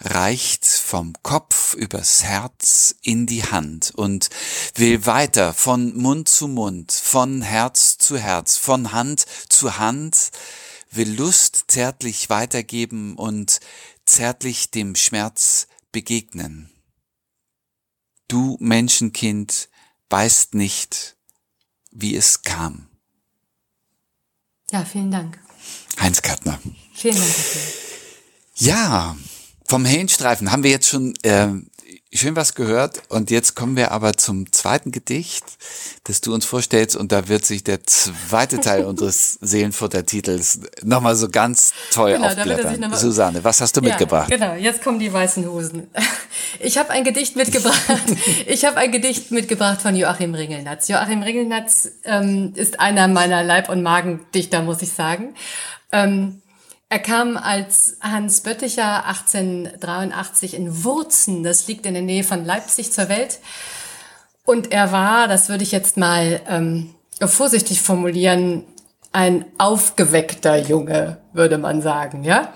reicht 0.01 0.65
vom 0.65 1.13
Kopf 1.23 1.73
übers 1.73 2.23
Herz 2.23 2.93
in 3.01 3.25
die 3.25 3.45
Hand 3.45 3.91
und 3.95 4.29
will 4.75 5.05
weiter 5.05 5.53
von 5.53 5.95
Mund 5.95 6.27
zu 6.27 6.49
Mund, 6.49 6.91
von 6.91 7.41
Herz 7.41 7.97
zu 7.97 8.17
Herz, 8.17 8.57
von 8.57 8.91
Hand 8.91 9.25
zu 9.47 9.77
Hand, 9.77 10.31
will 10.91 11.13
Lust 11.13 11.63
zärtlich 11.69 12.29
weitergeben 12.29 13.15
und 13.15 13.61
zärtlich 14.05 14.69
dem 14.69 14.95
Schmerz 14.95 15.67
begegnen. 15.93 16.69
Du 18.27 18.57
Menschenkind 18.59 19.69
weißt 20.09 20.55
nicht, 20.55 21.15
wie 21.89 22.17
es 22.17 22.41
kam. 22.41 22.89
Ja, 24.73 24.83
vielen 24.83 25.11
Dank. 25.11 25.37
Heinz 25.99 26.23
Kattner. 26.23 26.57
Vielen 26.95 27.15
Dank. 27.15 27.27
Dafür. 27.27 27.61
Ja, 28.55 29.15
vom 29.67 29.85
Hellenstreifen 29.85 30.51
haben 30.51 30.63
wir 30.63 30.71
jetzt 30.71 30.87
schon 30.87 31.13
äh, 31.21 31.49
schön 32.13 32.35
was 32.35 32.55
gehört 32.55 33.01
und 33.09 33.31
jetzt 33.31 33.55
kommen 33.55 33.75
wir 33.75 33.91
aber 33.91 34.13
zum 34.13 34.51
zweiten 34.51 34.91
Gedicht, 34.91 35.43
das 36.03 36.21
du 36.21 36.33
uns 36.33 36.45
vorstellst 36.45 36.95
und 36.95 37.11
da 37.11 37.27
wird 37.27 37.45
sich 37.45 37.63
der 37.63 37.83
zweite 37.83 38.59
Teil 38.59 38.85
unseres 38.85 39.37
Seelenfuttertitels 39.41 40.59
nochmal 40.83 41.15
so 41.15 41.29
ganz 41.29 41.73
toll 41.91 42.13
genau, 42.13 42.27
aufblättern. 42.27 42.93
Susanne, 42.93 43.43
was 43.43 43.61
hast 43.61 43.75
du 43.75 43.81
ja, 43.81 43.89
mitgebracht? 43.89 44.29
Genau, 44.29 44.53
jetzt 44.53 44.83
kommen 44.83 44.99
die 44.99 45.11
weißen 45.11 45.45
Hosen. 45.47 45.87
Ich 46.59 46.77
habe 46.77 46.91
ein 46.91 47.03
Gedicht 47.03 47.35
mitgebracht. 47.35 47.81
ich 48.47 48.63
habe 48.63 48.77
ein 48.77 48.91
Gedicht 48.91 49.31
mitgebracht 49.31 49.81
von 49.81 49.95
Joachim 49.95 50.35
Ringelnatz. 50.35 50.87
Joachim 50.87 51.23
Ringelnatz 51.23 51.89
ähm, 52.03 52.53
ist 52.55 52.79
einer 52.79 53.07
meiner 53.07 53.43
Leib- 53.43 53.69
und 53.69 53.81
Magendichter, 53.81 54.61
muss 54.61 54.81
ich 54.81 54.93
sagen. 54.93 55.33
Ähm, 55.91 56.42
er 56.93 56.99
kam 56.99 57.37
als 57.37 57.97
Hans 58.01 58.41
Bötticher 58.41 59.07
1883 59.07 60.53
in 60.53 60.83
Wurzen, 60.83 61.41
das 61.41 61.67
liegt 61.67 61.87
in 61.87 61.95
der 61.95 62.03
Nähe 62.03 62.23
von 62.23 62.45
Leipzig, 62.45 62.93
zur 62.93 63.09
Welt. 63.09 63.39
Und 64.45 64.71
er 64.71 64.91
war, 64.91 65.27
das 65.27 65.49
würde 65.49 65.63
ich 65.63 65.71
jetzt 65.71 65.97
mal 65.97 66.39
ähm, 66.47 66.93
vorsichtig 67.19 67.81
formulieren, 67.81 68.63
ein 69.11 69.43
aufgeweckter 69.57 70.55
Junge, 70.55 71.17
würde 71.33 71.57
man 71.57 71.81
sagen. 71.81 72.23
Ja. 72.23 72.53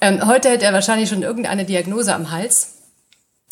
Ähm, 0.00 0.26
heute 0.26 0.48
hätte 0.48 0.64
er 0.64 0.72
wahrscheinlich 0.72 1.10
schon 1.10 1.22
irgendeine 1.22 1.66
Diagnose 1.66 2.14
am 2.14 2.30
Hals. 2.30 2.78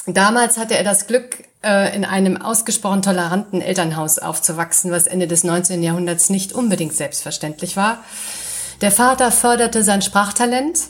Damals 0.07 0.57
hatte 0.57 0.79
er 0.79 0.83
das 0.83 1.09
Glück, 1.09 1.45
äh, 1.62 1.95
in 1.95 2.07
einem 2.07 2.41
ausgesprochen 2.41 3.03
toleranten 3.03 3.61
Elternhaus 3.61 4.19
aufzuwachsen, 4.19 4.93
was 4.93 5.07
Ende 5.07 5.27
des 5.27 5.45
19. 5.45 5.83
Jahrhunderts 5.83 6.31
nicht 6.31 6.55
unbedingt 6.55 6.95
selbstverständlich 6.95 7.77
war. 7.77 8.03
Der 8.83 8.91
Vater 8.91 9.31
förderte 9.31 9.85
sein 9.85 10.03
Sprachtalent 10.03 10.89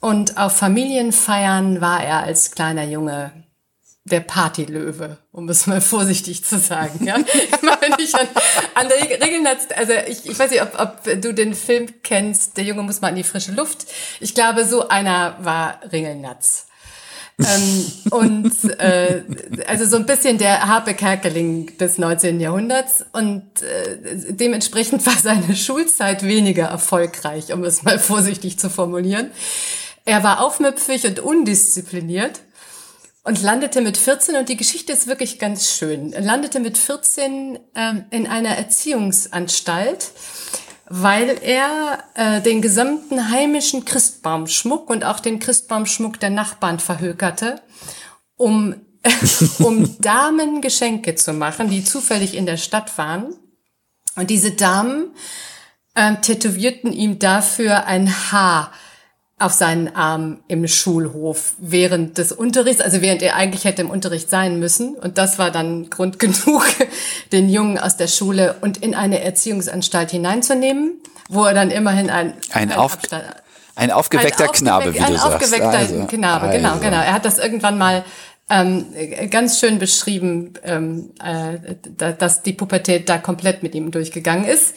und 0.00 0.38
auf 0.38 0.56
Familienfeiern 0.56 1.80
war 1.80 2.00
er 2.00 2.22
als 2.22 2.52
kleiner 2.52 2.84
Junge 2.84 3.32
der 4.04 4.20
Partylöwe, 4.20 5.18
um 5.32 5.48
es 5.48 5.66
mal 5.66 5.80
vorsichtig 5.80 6.44
zu 6.44 6.60
sagen. 6.60 7.04
Ja? 7.04 7.16
Ich 7.98 8.14
an, 8.14 8.28
an 8.76 8.86
Regelnatz, 8.86 9.66
also 9.74 9.92
ich, 10.06 10.24
ich 10.24 10.38
weiß 10.38 10.52
nicht, 10.52 10.62
ob, 10.62 10.78
ob 10.78 11.20
du 11.20 11.34
den 11.34 11.54
Film 11.54 11.88
kennst, 12.04 12.56
der 12.56 12.62
Junge 12.62 12.84
muss 12.84 13.00
mal 13.00 13.08
in 13.08 13.16
die 13.16 13.24
frische 13.24 13.50
Luft. 13.50 13.86
Ich 14.20 14.36
glaube, 14.36 14.64
so 14.64 14.88
einer 14.88 15.36
war 15.40 15.80
Ringelnatz 15.90 16.68
ähm, 17.38 17.92
und 18.10 18.80
äh, 18.80 19.22
also 19.66 19.86
so 19.86 19.96
ein 19.96 20.06
bisschen 20.06 20.38
der 20.38 20.66
Harpe 20.66 20.94
Kerkeling 20.94 21.76
des 21.78 21.98
19. 21.98 22.40
Jahrhunderts 22.40 23.04
und 23.12 23.42
äh, 23.62 24.32
dementsprechend 24.32 25.04
war 25.06 25.16
seine 25.16 25.56
Schulzeit 25.56 26.22
weniger 26.22 26.66
erfolgreich, 26.66 27.52
um 27.52 27.64
es 27.64 27.82
mal 27.82 27.98
vorsichtig 27.98 28.58
zu 28.58 28.70
formulieren. 28.70 29.30
Er 30.04 30.22
war 30.24 30.40
aufmüpfig 30.44 31.06
und 31.06 31.20
undiszipliniert 31.20 32.40
und 33.24 33.40
landete 33.40 33.80
mit 33.80 33.96
14, 33.96 34.36
und 34.36 34.48
die 34.48 34.56
Geschichte 34.56 34.92
ist 34.92 35.06
wirklich 35.06 35.38
ganz 35.38 35.70
schön, 35.72 36.10
landete 36.10 36.58
mit 36.58 36.76
14 36.76 37.58
ähm, 37.74 38.04
in 38.10 38.26
einer 38.26 38.56
Erziehungsanstalt, 38.56 40.10
weil 40.94 41.38
er 41.42 42.04
äh, 42.16 42.42
den 42.42 42.60
gesamten 42.60 43.30
heimischen 43.30 43.86
Christbaumschmuck 43.86 44.90
und 44.90 45.06
auch 45.06 45.20
den 45.20 45.38
Christbaumschmuck 45.38 46.20
der 46.20 46.28
Nachbarn 46.28 46.80
verhökerte, 46.80 47.62
um, 48.36 48.74
um 49.58 49.98
Damen 50.02 50.60
Geschenke 50.60 51.14
zu 51.14 51.32
machen, 51.32 51.70
die 51.70 51.82
zufällig 51.82 52.34
in 52.34 52.44
der 52.44 52.58
Stadt 52.58 52.98
waren. 52.98 53.32
Und 54.16 54.28
diese 54.28 54.50
Damen 54.50 55.14
äh, 55.94 56.16
tätowierten 56.16 56.92
ihm 56.92 57.18
dafür 57.18 57.86
ein 57.86 58.30
Haar 58.30 58.70
auf 59.42 59.52
seinen 59.52 59.94
Arm 59.94 60.38
im 60.48 60.66
Schulhof 60.68 61.54
während 61.58 62.18
des 62.18 62.32
Unterrichts, 62.32 62.80
also 62.80 63.02
während 63.02 63.22
er 63.22 63.36
eigentlich 63.36 63.64
hätte 63.64 63.82
im 63.82 63.90
Unterricht 63.90 64.30
sein 64.30 64.58
müssen. 64.58 64.94
Und 64.94 65.18
das 65.18 65.38
war 65.38 65.50
dann 65.50 65.90
Grund 65.90 66.18
genug, 66.18 66.64
den 67.32 67.48
Jungen 67.48 67.78
aus 67.78 67.96
der 67.96 68.08
Schule 68.08 68.56
und 68.60 68.78
in 68.78 68.94
eine 68.94 69.22
Erziehungsanstalt 69.22 70.10
hineinzunehmen, 70.10 71.00
wo 71.28 71.44
er 71.44 71.54
dann 71.54 71.70
immerhin 71.70 72.10
ein, 72.10 72.34
ein, 72.52 72.70
ein, 72.70 72.72
auf, 72.72 72.98
ein 73.74 73.90
aufgeweckter 73.90 74.44
ein 74.44 74.52
Knabe, 74.52 74.94
wie 74.94 75.00
ein 75.00 75.12
du 75.12 75.18
sagst. 75.18 75.26
Ein 75.26 75.34
aufgeweckter 75.34 75.78
also, 75.78 76.06
Knabe, 76.06 76.50
genau, 76.50 76.70
also. 76.70 76.80
genau. 76.80 76.96
Er 76.96 77.12
hat 77.12 77.24
das 77.24 77.38
irgendwann 77.38 77.78
mal 77.78 78.04
ähm, 78.48 78.86
ganz 79.30 79.58
schön 79.58 79.78
beschrieben, 79.78 80.54
ähm, 80.62 81.10
äh, 81.22 82.12
dass 82.14 82.42
die 82.42 82.52
Pubertät 82.52 83.08
da 83.08 83.18
komplett 83.18 83.62
mit 83.62 83.74
ihm 83.74 83.90
durchgegangen 83.90 84.44
ist. 84.44 84.74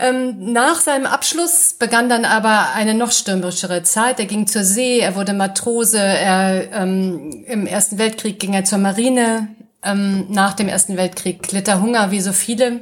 Ähm, 0.00 0.52
nach 0.52 0.80
seinem 0.80 1.06
Abschluss 1.06 1.74
begann 1.78 2.08
dann 2.08 2.24
aber 2.24 2.72
eine 2.74 2.94
noch 2.94 3.12
stürmischere 3.12 3.82
Zeit. 3.82 4.18
Er 4.18 4.26
ging 4.26 4.46
zur 4.46 4.64
See, 4.64 5.00
er 5.00 5.14
wurde 5.14 5.34
Matrose, 5.34 5.98
er, 5.98 6.72
ähm, 6.72 7.44
im 7.46 7.66
Ersten 7.66 7.98
Weltkrieg 7.98 8.40
ging 8.40 8.54
er 8.54 8.64
zur 8.64 8.78
Marine. 8.78 9.48
Ähm, 9.82 10.26
nach 10.30 10.54
dem 10.54 10.68
Ersten 10.68 10.96
Weltkrieg 10.96 11.52
litt 11.52 11.68
er 11.68 11.82
Hunger 11.82 12.10
wie 12.10 12.20
so 12.20 12.32
viele 12.32 12.80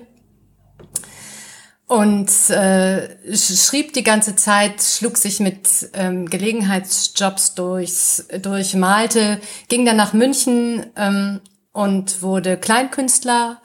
und 1.88 2.50
äh, 2.50 3.08
schrieb 3.34 3.94
die 3.94 4.04
ganze 4.04 4.36
Zeit, 4.36 4.82
schlug 4.82 5.16
sich 5.16 5.40
mit 5.40 5.90
ähm, 5.94 6.28
Gelegenheitsjobs 6.28 7.54
durchs, 7.54 8.28
durch, 8.42 8.74
malte, 8.74 9.40
ging 9.68 9.86
dann 9.86 9.96
nach 9.96 10.12
München 10.12 10.84
ähm, 10.96 11.40
und 11.72 12.20
wurde 12.20 12.58
Kleinkünstler, 12.58 13.62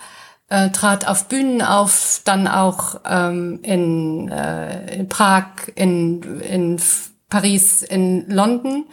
äh, 0.54 0.70
trat 0.70 1.08
auf 1.08 1.30
Bühnen 1.30 1.64
auf, 1.64 2.22
dann 2.26 2.48
auch 2.48 3.02
ähm, 3.10 3.60
in, 3.64 4.30
äh, 4.30 4.98
in 4.98 5.10
Prag, 5.10 5.48
in, 5.74 6.42
in 6.42 6.80
Paris, 7.28 7.82
in 7.82 8.30
London. 8.30 8.86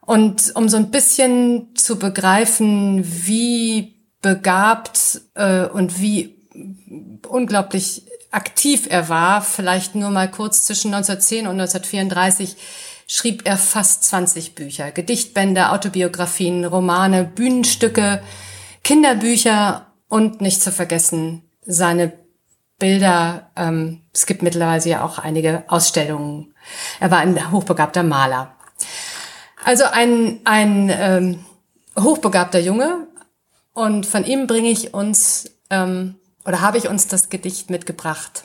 Und 0.00 0.52
um 0.54 0.70
so 0.70 0.78
ein 0.78 0.90
bisschen 0.90 1.76
zu 1.76 1.98
begreifen, 1.98 3.04
wie 3.04 3.96
begabt 4.22 5.20
äh, 5.34 5.66
und 5.66 6.00
wie 6.00 6.38
unglaublich 7.28 8.04
aktiv 8.30 8.86
er 8.88 9.10
war, 9.10 9.42
vielleicht 9.42 9.94
nur 9.94 10.08
mal 10.08 10.30
kurz 10.30 10.64
zwischen 10.64 10.94
1910 10.94 11.48
und 11.48 11.60
1934, 11.60 12.56
schrieb 13.06 13.42
er 13.46 13.58
fast 13.58 14.04
20 14.04 14.54
Bücher, 14.54 14.90
Gedichtbände, 14.90 15.70
Autobiografien, 15.70 16.64
Romane, 16.64 17.24
Bühnenstücke, 17.24 18.22
Kinderbücher 18.84 19.87
und 20.08 20.40
nicht 20.40 20.62
zu 20.62 20.72
vergessen 20.72 21.42
seine 21.64 22.12
Bilder. 22.78 23.50
Ähm, 23.56 24.02
es 24.12 24.26
gibt 24.26 24.42
mittlerweile 24.42 24.84
ja 24.88 25.04
auch 25.04 25.18
einige 25.18 25.64
Ausstellungen. 25.68 26.54
Er 27.00 27.10
war 27.10 27.18
ein 27.18 27.52
hochbegabter 27.52 28.02
Maler. 28.02 28.56
Also 29.64 29.84
ein, 29.84 30.40
ein 30.44 30.90
ähm, 30.90 31.44
hochbegabter 31.98 32.60
Junge. 32.60 33.06
Und 33.72 34.06
von 34.06 34.24
ihm 34.24 34.46
bringe 34.46 34.70
ich 34.70 34.94
uns 34.94 35.50
ähm, 35.70 36.16
oder 36.44 36.60
habe 36.60 36.78
ich 36.78 36.88
uns 36.88 37.06
das 37.06 37.28
Gedicht 37.28 37.70
mitgebracht. 37.70 38.44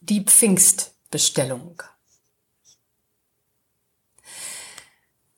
Die 0.00 0.24
Pfingstbestellung. 0.24 1.82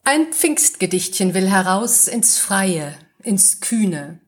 Ein 0.04 0.32
Pfingstgedichtchen 0.32 1.34
will 1.34 1.50
heraus 1.50 2.06
ins 2.06 2.38
Freie, 2.38 2.94
ins 3.22 3.60
Kühne, 3.60 4.20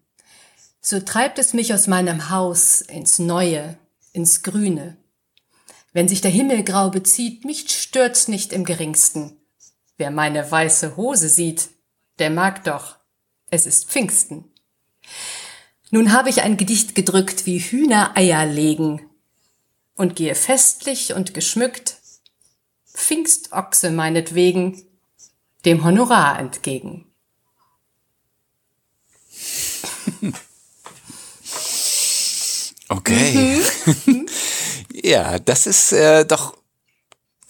so 0.80 1.00
treibt 1.00 1.38
es 1.38 1.52
mich 1.52 1.74
aus 1.74 1.86
meinem 1.86 2.30
Haus 2.30 2.80
ins 2.80 3.18
Neue, 3.18 3.78
ins 4.12 4.42
Grüne. 4.42 4.96
Wenn 5.92 6.08
sich 6.08 6.20
der 6.20 6.30
Himmel 6.30 6.62
grau 6.62 6.90
bezieht, 6.90 7.44
mich 7.44 7.70
stört's 7.70 8.28
nicht 8.28 8.52
im 8.52 8.64
geringsten. 8.64 9.36
Wer 9.96 10.10
meine 10.10 10.50
weiße 10.50 10.96
Hose 10.96 11.28
sieht, 11.28 11.68
der 12.18 12.30
mag 12.30 12.64
doch, 12.64 12.96
es 13.50 13.66
ist 13.66 13.90
Pfingsten. 13.90 14.44
Nun 15.90 16.12
habe 16.12 16.30
ich 16.30 16.42
ein 16.42 16.56
Gedicht 16.56 16.94
gedrückt 16.94 17.46
wie 17.46 17.58
Hühner 17.58 18.16
Eier 18.16 18.46
legen 18.46 19.10
und 19.96 20.16
gehe 20.16 20.34
festlich 20.34 21.12
und 21.12 21.34
geschmückt, 21.34 21.96
Pfingstochse 22.86 23.90
meinetwegen, 23.90 24.82
dem 25.64 25.84
Honorar 25.84 26.38
entgegen. 26.38 27.06
Okay. 32.90 33.62
Mhm. 34.06 34.26
ja, 34.92 35.38
das 35.38 35.66
ist 35.66 35.92
äh, 35.92 36.24
doch, 36.24 36.56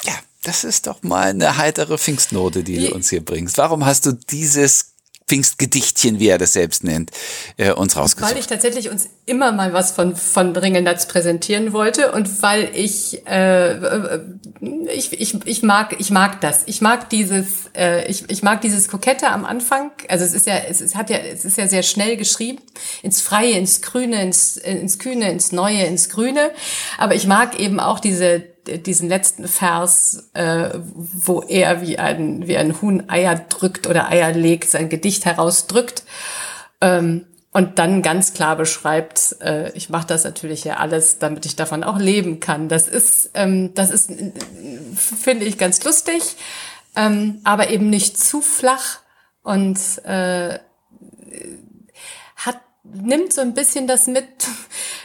ja, 0.05 0.13
das 0.43 0.65
ist 0.65 0.87
doch 0.87 1.03
mal 1.03 1.31
eine 1.31 1.57
heitere 1.57 1.97
Pfingstnote, 1.97 2.63
die 2.63 2.79
du 2.87 2.95
uns 2.95 3.09
hier 3.09 3.25
bringst. 3.25 3.57
Warum 3.57 3.87
hast 3.87 4.05
du 4.05 4.13
dieses 4.13 4.90
Pfingstgedichtchen, 5.31 6.19
wie 6.19 6.27
er 6.27 6.39
das 6.39 6.55
selbst 6.55 6.83
nennt, 6.83 7.13
äh, 7.57 7.71
uns 7.71 7.97
rausgesucht. 7.97 8.33
Weil 8.33 8.41
ich 8.41 8.49
tatsächlich 8.49 8.91
uns 8.91 9.09
immer 9.27 9.53
mal 9.53 9.73
was 9.73 9.93
von, 9.93 10.17
von 10.17 10.57
Ringelnatz 10.57 11.07
präsentieren 11.07 11.73
wollte 11.73 12.11
und 12.11 12.43
weil 12.43 12.69
ich, 12.75 13.25
äh, 13.29 13.75
äh, 13.75 14.21
ich, 14.93 15.13
ich, 15.13 15.37
ich 15.47 15.63
mag, 15.63 15.95
ich 16.01 16.11
mag 16.11 16.41
das. 16.41 16.65
Ich 16.67 16.81
mag 16.81 17.09
dieses, 17.11 17.71
äh, 17.77 18.11
ich, 18.11 18.29
ich 18.29 18.43
mag 18.43 18.61
dieses 18.61 18.89
Kokette 18.89 19.29
am 19.29 19.45
Anfang. 19.45 19.93
Also 20.09 20.25
es 20.25 20.35
ist 20.35 20.49
ja, 20.49 20.57
es, 20.69 20.81
es 20.81 20.97
hat 20.97 21.11
ja, 21.11 21.19
es 21.19 21.45
ist 21.45 21.57
ja 21.57 21.69
sehr 21.69 21.85
schnell 21.85 22.17
geschrieben. 22.17 22.61
Ins 23.05 23.21
Freie, 23.21 23.53
ins 23.53 23.83
Grüne, 23.83 24.21
ins, 24.25 24.57
ins 24.57 24.99
Kühne, 24.99 25.31
ins 25.31 25.53
Neue, 25.53 25.85
ins 25.85 26.09
Grüne. 26.09 26.51
Aber 26.99 27.15
ich 27.15 27.29
mag 27.29 27.57
eben 27.61 27.79
auch 27.79 28.01
diese, 28.01 28.43
diesen 28.67 29.09
letzten 29.09 29.49
Vers, 29.49 30.31
äh, 30.35 30.71
wo 30.75 31.43
er 31.43 31.83
wie 31.83 31.99
ein, 31.99 32.47
wie 32.47 32.57
ein 32.57 32.81
Huhn 32.81 33.09
Eier 33.09 33.37
drückt 33.37 33.87
oder 33.87 34.09
Eier 34.09 34.33
legt, 34.33 34.71
sein 34.71 34.89
Gedicht 34.89 35.25
herausdrückt. 35.25 36.05
Ähm, 36.81 37.27
und 37.53 37.81
dann 37.81 38.03
ganz 38.03 38.33
klar 38.33 38.57
beschreibt, 38.57 39.37
äh, 39.41 39.73
ich 39.73 39.91
mache 39.91 40.07
das 40.07 40.23
natürlich 40.23 40.63
ja 40.65 40.77
alles, 40.77 41.19
damit 41.19 41.47
ich 41.47 41.57
davon 41.57 41.83
auch 41.83 41.99
leben 41.99 42.39
kann. 42.39 42.69
Das 42.69 42.87
ist, 42.87 43.31
ähm, 43.35 43.75
das 43.75 43.91
ist, 43.91 44.13
finde 44.95 45.47
ich, 45.47 45.59
ganz 45.59 45.83
lustig, 45.85 46.37
ähm, 46.95 47.41
aber 47.43 47.71
eben 47.71 47.91
nicht 47.91 48.19
zu 48.19 48.41
flach 48.41 49.01
und 49.43 49.79
äh, 50.05 50.61
nimmt 52.93 53.33
so 53.33 53.41
ein 53.41 53.55
bisschen 53.55 53.87
das 53.87 54.07
mit, 54.07 54.27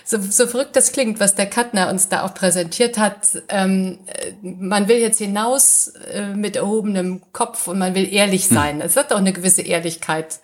so, 0.03 0.19
so 0.21 0.47
verrückt 0.47 0.75
das 0.75 0.91
klingt, 0.91 1.19
was 1.19 1.35
der 1.35 1.45
Kattner 1.47 1.89
uns 1.89 2.09
da 2.09 2.23
auch 2.23 2.33
präsentiert 2.33 2.97
hat. 2.97 3.41
Ähm, 3.49 3.99
man 4.41 4.87
will 4.87 4.97
jetzt 4.97 5.19
hinaus 5.19 5.87
äh, 6.11 6.33
mit 6.33 6.55
erhobenem 6.55 7.21
Kopf 7.31 7.67
und 7.67 7.79
man 7.79 7.95
will 7.95 8.11
ehrlich 8.11 8.45
hm. 8.45 8.55
sein. 8.55 8.81
Es 8.81 8.95
wird 8.95 9.13
auch 9.13 9.17
eine 9.17 9.33
gewisse 9.33 9.61
Ehrlichkeit 9.61 10.39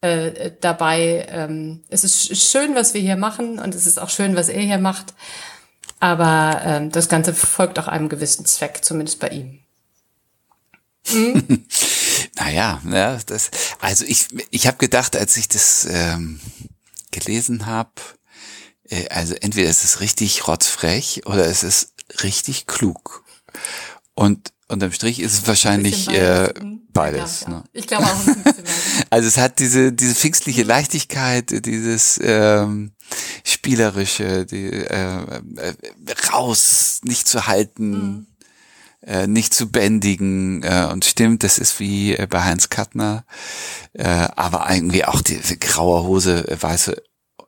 äh, 0.00 0.52
dabei. 0.60 1.26
Ähm, 1.30 1.82
es 1.88 2.04
ist 2.04 2.36
schön, 2.36 2.74
was 2.74 2.94
wir 2.94 3.00
hier 3.00 3.16
machen 3.16 3.58
und 3.58 3.74
es 3.74 3.86
ist 3.86 3.98
auch 3.98 4.10
schön, 4.10 4.36
was 4.36 4.48
er 4.48 4.60
hier 4.60 4.78
macht. 4.78 5.14
Aber 6.00 6.60
ähm, 6.64 6.90
das 6.90 7.08
Ganze 7.08 7.32
folgt 7.32 7.78
auch 7.78 7.88
einem 7.88 8.08
gewissen 8.08 8.44
Zweck, 8.44 8.84
zumindest 8.84 9.20
bei 9.20 9.28
ihm. 9.28 9.60
Hm? 11.06 11.64
naja, 12.36 12.80
ja, 12.90 13.18
das, 13.26 13.50
also 13.80 14.04
ich, 14.06 14.28
ich 14.50 14.66
habe 14.66 14.78
gedacht, 14.78 15.16
als 15.16 15.36
ich 15.36 15.48
das 15.48 15.86
ähm, 15.90 16.40
gelesen 17.14 17.66
habe, 17.66 17.92
äh, 18.88 19.08
also 19.08 19.34
entweder 19.34 19.68
ist 19.68 19.84
es 19.84 20.00
richtig 20.00 20.46
rotzfrech 20.46 21.22
oder 21.26 21.46
es 21.46 21.62
ist 21.62 21.94
richtig 22.22 22.66
klug. 22.66 23.24
Und 24.14 24.52
unterm 24.68 24.92
Strich 24.92 25.20
ist 25.20 25.32
es 25.32 25.46
wahrscheinlich 25.46 26.06
beides. 26.06 26.18
Äh, 26.18 26.54
beides 26.92 27.40
ja, 27.42 27.48
ja. 27.48 27.54
Ne? 27.54 27.64
Ich 27.72 27.86
glaube 27.86 28.04
auch. 28.04 28.20
also 29.10 29.28
es 29.28 29.36
hat 29.36 29.58
diese 29.58 29.92
diese 29.92 30.14
pfingstliche 30.14 30.62
Leichtigkeit, 30.62 31.66
dieses 31.66 32.20
ähm, 32.22 32.92
spielerische, 33.44 34.46
die 34.46 34.66
äh, 34.66 35.40
äh, 35.56 35.74
raus, 36.32 37.00
nicht 37.04 37.28
zu 37.28 37.46
halten. 37.46 37.90
Mhm 37.90 38.26
äh, 39.06 39.26
nicht 39.26 39.54
zu 39.54 39.70
bändigen 39.70 40.62
äh, 40.62 40.88
und 40.90 41.04
stimmt, 41.04 41.42
das 41.42 41.58
ist 41.58 41.80
wie 41.80 42.16
äh, 42.16 42.26
bei 42.28 42.42
Heinz 42.42 42.70
Kattner, 42.70 43.24
äh, 43.92 44.04
aber 44.04 44.66
irgendwie 44.70 45.04
auch 45.04 45.20
die, 45.20 45.38
die 45.38 45.58
graue 45.58 46.04
Hose, 46.04 46.48
äh, 46.48 46.56
weiße 46.60 47.02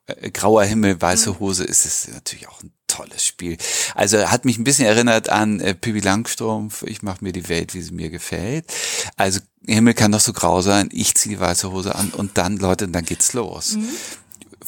äh, 0.06 0.30
grauer 0.30 0.64
Himmel, 0.64 1.00
weiße 1.00 1.30
mhm. 1.30 1.38
Hose 1.40 1.64
ist 1.64 1.84
es 1.84 2.08
natürlich 2.08 2.48
auch 2.48 2.62
ein 2.62 2.72
tolles 2.86 3.24
Spiel. 3.24 3.56
Also 3.94 4.30
hat 4.30 4.44
mich 4.44 4.58
ein 4.58 4.64
bisschen 4.64 4.86
erinnert 4.86 5.28
an 5.28 5.60
äh, 5.60 5.74
Pippi 5.74 6.00
Langstrumpf, 6.00 6.82
ich 6.82 7.02
mache 7.02 7.24
mir 7.24 7.32
die 7.32 7.48
Welt, 7.48 7.74
wie 7.74 7.82
sie 7.82 7.92
mir 7.92 8.10
gefällt. 8.10 8.72
Also 9.16 9.40
Himmel 9.66 9.94
kann 9.94 10.12
doch 10.12 10.20
so 10.20 10.32
grau 10.32 10.60
sein, 10.62 10.88
ich 10.92 11.14
ziehe 11.14 11.36
die 11.36 11.40
weiße 11.40 11.72
Hose 11.72 11.94
an 11.94 12.10
und 12.10 12.38
dann, 12.38 12.56
Leute, 12.56 12.88
dann 12.88 13.04
geht's 13.04 13.32
los. 13.32 13.76
Mhm. 13.76 13.88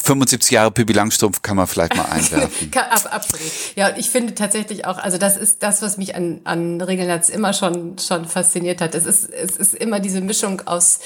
75 0.03 0.51
Jahre 0.51 0.71
Pippi 0.71 0.93
Langstrumpf 0.93 1.41
kann 1.41 1.57
man 1.57 1.67
vielleicht 1.67 1.95
mal 1.95 2.05
einwerfen. 2.09 2.71
Absolut. 2.75 3.51
Ja, 3.75 3.95
ich 3.97 4.09
finde 4.09 4.35
tatsächlich 4.35 4.85
auch, 4.85 4.97
also 4.97 5.17
das 5.17 5.37
ist 5.37 5.63
das, 5.63 5.81
was 5.81 5.97
mich 5.97 6.15
an, 6.15 6.41
an 6.45 6.81
Regelnatz 6.81 7.29
immer 7.29 7.53
schon, 7.53 7.97
schon 7.99 8.25
fasziniert 8.25 8.81
hat. 8.81 8.95
Es 8.95 9.05
ist, 9.05 9.29
es 9.29 9.57
ist 9.57 9.75
immer 9.75 9.99
diese 9.99 10.21
Mischung 10.21 10.61
aus, 10.67 10.99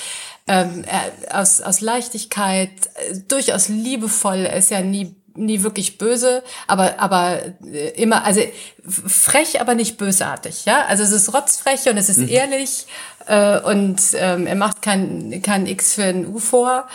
ähm, 0.47 0.86
aus, 1.32 1.62
aus 1.62 1.82
Leichtigkeit, 1.82 2.71
äh, 2.95 3.19
durchaus 3.27 3.67
liebevoll. 3.67 4.45
Er 4.45 4.58
ist 4.58 4.71
ja 4.71 4.82
nie 4.82 5.15
nie 5.35 5.63
wirklich 5.63 5.97
böse, 5.97 6.43
aber 6.67 6.99
aber 6.99 7.39
äh, 7.65 7.89
immer 8.01 8.25
also 8.25 8.41
frech, 8.85 9.61
aber 9.61 9.75
nicht 9.75 9.97
bösartig, 9.97 10.65
ja. 10.65 10.85
Also 10.85 11.03
es 11.03 11.11
ist 11.11 11.33
rotzfrech 11.33 11.87
und 11.89 11.97
es 11.97 12.09
ist 12.09 12.19
mhm. 12.19 12.29
ehrlich 12.29 12.87
äh, 13.27 13.59
und 13.59 14.01
ähm, 14.15 14.47
er 14.47 14.55
macht 14.55 14.81
kein 14.81 15.41
kein 15.41 15.67
X 15.67 15.93
für 15.93 16.03
ein 16.03 16.27
U 16.27 16.39
vor, 16.39 16.87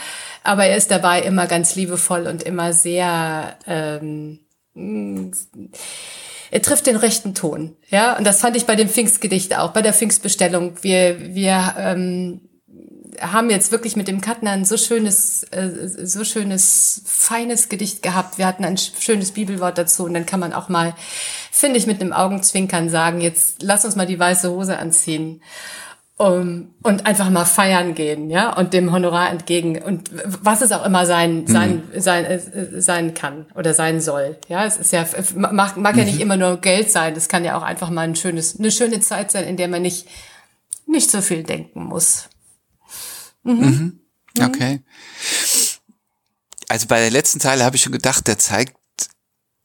aber 0.45 0.67
er 0.67 0.77
ist 0.77 0.91
dabei 0.91 1.23
immer 1.23 1.47
ganz 1.47 1.75
liebevoll 1.75 2.27
und 2.27 2.43
immer 2.43 2.73
sehr 2.73 3.57
ähm, 3.67 4.41
er 6.51 6.63
trifft 6.63 6.87
den 6.87 6.97
rechten 6.97 7.35
Ton, 7.35 7.77
ja. 7.89 8.17
Und 8.17 8.27
das 8.27 8.41
fand 8.41 8.57
ich 8.57 8.65
bei 8.65 8.77
dem 8.77 8.89
Pfingstgedicht 8.89 9.57
auch, 9.57 9.73
bei 9.73 9.83
der 9.83 9.93
Pfingstbestellung. 9.93 10.83
Wir 10.83 11.35
wir 11.35 11.75
ähm, 11.79 12.48
haben 13.21 13.51
jetzt 13.51 13.73
wirklich 13.73 13.97
mit 13.97 14.09
dem 14.09 14.21
Katner 14.21 14.53
ein 14.53 14.65
so 14.65 14.77
schönes, 14.77 15.45
äh, 15.45 15.71
so 15.87 16.25
schönes, 16.25 17.03
feines 17.07 17.69
Gedicht 17.69 18.03
gehabt. 18.03 18.39
Wir 18.39 18.47
hatten 18.47 18.65
ein 18.65 18.77
schönes 18.77 19.33
Bibelwort 19.33 19.79
dazu 19.79 20.05
und 20.05 20.15
dann 20.15 20.27
kann 20.27 20.41
man 20.41 20.53
auch 20.53 20.69
mal, 20.69 20.95
finde 21.51 21.79
ich, 21.79 21.87
mit 21.87 22.01
einem 22.01 22.13
Augenzwinkern 22.13 22.89
sagen, 22.89 23.21
jetzt 23.21 23.63
lass 23.63 23.85
uns 23.85 23.97
mal 23.97 24.07
die 24.07 24.19
weiße 24.19 24.51
Hose 24.51 24.79
anziehen. 24.79 25.43
Um, 26.21 26.75
und 26.83 27.07
einfach 27.07 27.31
mal 27.31 27.45
feiern 27.45 27.95
gehen, 27.95 28.29
ja, 28.29 28.53
und 28.57 28.73
dem 28.73 28.91
Honorar 28.91 29.31
entgegen 29.31 29.81
und 29.81 30.11
was 30.43 30.63
es 30.63 30.73
auch 30.73 30.85
immer 30.85 31.07
sein 31.07 31.47
sein 31.47 31.85
mhm. 31.95 32.01
sein 32.01 32.25
äh, 32.25 32.81
sein 32.81 33.15
kann 33.15 33.47
oder 33.55 33.73
sein 33.73 34.01
soll, 34.01 34.37
ja, 34.49 34.65
es 34.65 34.79
ist 34.79 34.93
ja 34.93 35.07
mag, 35.37 35.77
mag 35.77 35.95
mhm. 35.95 35.99
ja 36.01 36.05
nicht 36.05 36.17
mhm. 36.17 36.23
immer 36.23 36.37
nur 36.37 36.57
Geld 36.57 36.91
sein, 36.91 37.15
es 37.15 37.29
kann 37.29 37.45
ja 37.45 37.57
auch 37.57 37.63
einfach 37.63 37.89
mal 37.91 38.01
ein 38.01 38.17
schönes 38.17 38.59
eine 38.59 38.73
schöne 38.73 38.99
Zeit 38.99 39.31
sein, 39.31 39.45
in 39.45 39.57
der 39.57 39.69
man 39.69 39.83
nicht 39.83 40.09
nicht 40.89 41.09
so 41.09 41.21
viel 41.21 41.45
denken 41.45 41.85
muss. 41.85 42.29
Mhm. 43.49 43.61
Mhm. 43.61 44.01
mhm. 44.37 44.45
Okay. 44.45 44.83
Also 46.69 46.87
bei 46.87 47.01
der 47.01 47.11
letzten 47.11 47.41
Zeile 47.41 47.65
habe 47.65 47.77
ich 47.77 47.83
schon 47.83 47.93
gedacht, 47.93 48.27
der 48.27 48.39
zeigt 48.39 48.77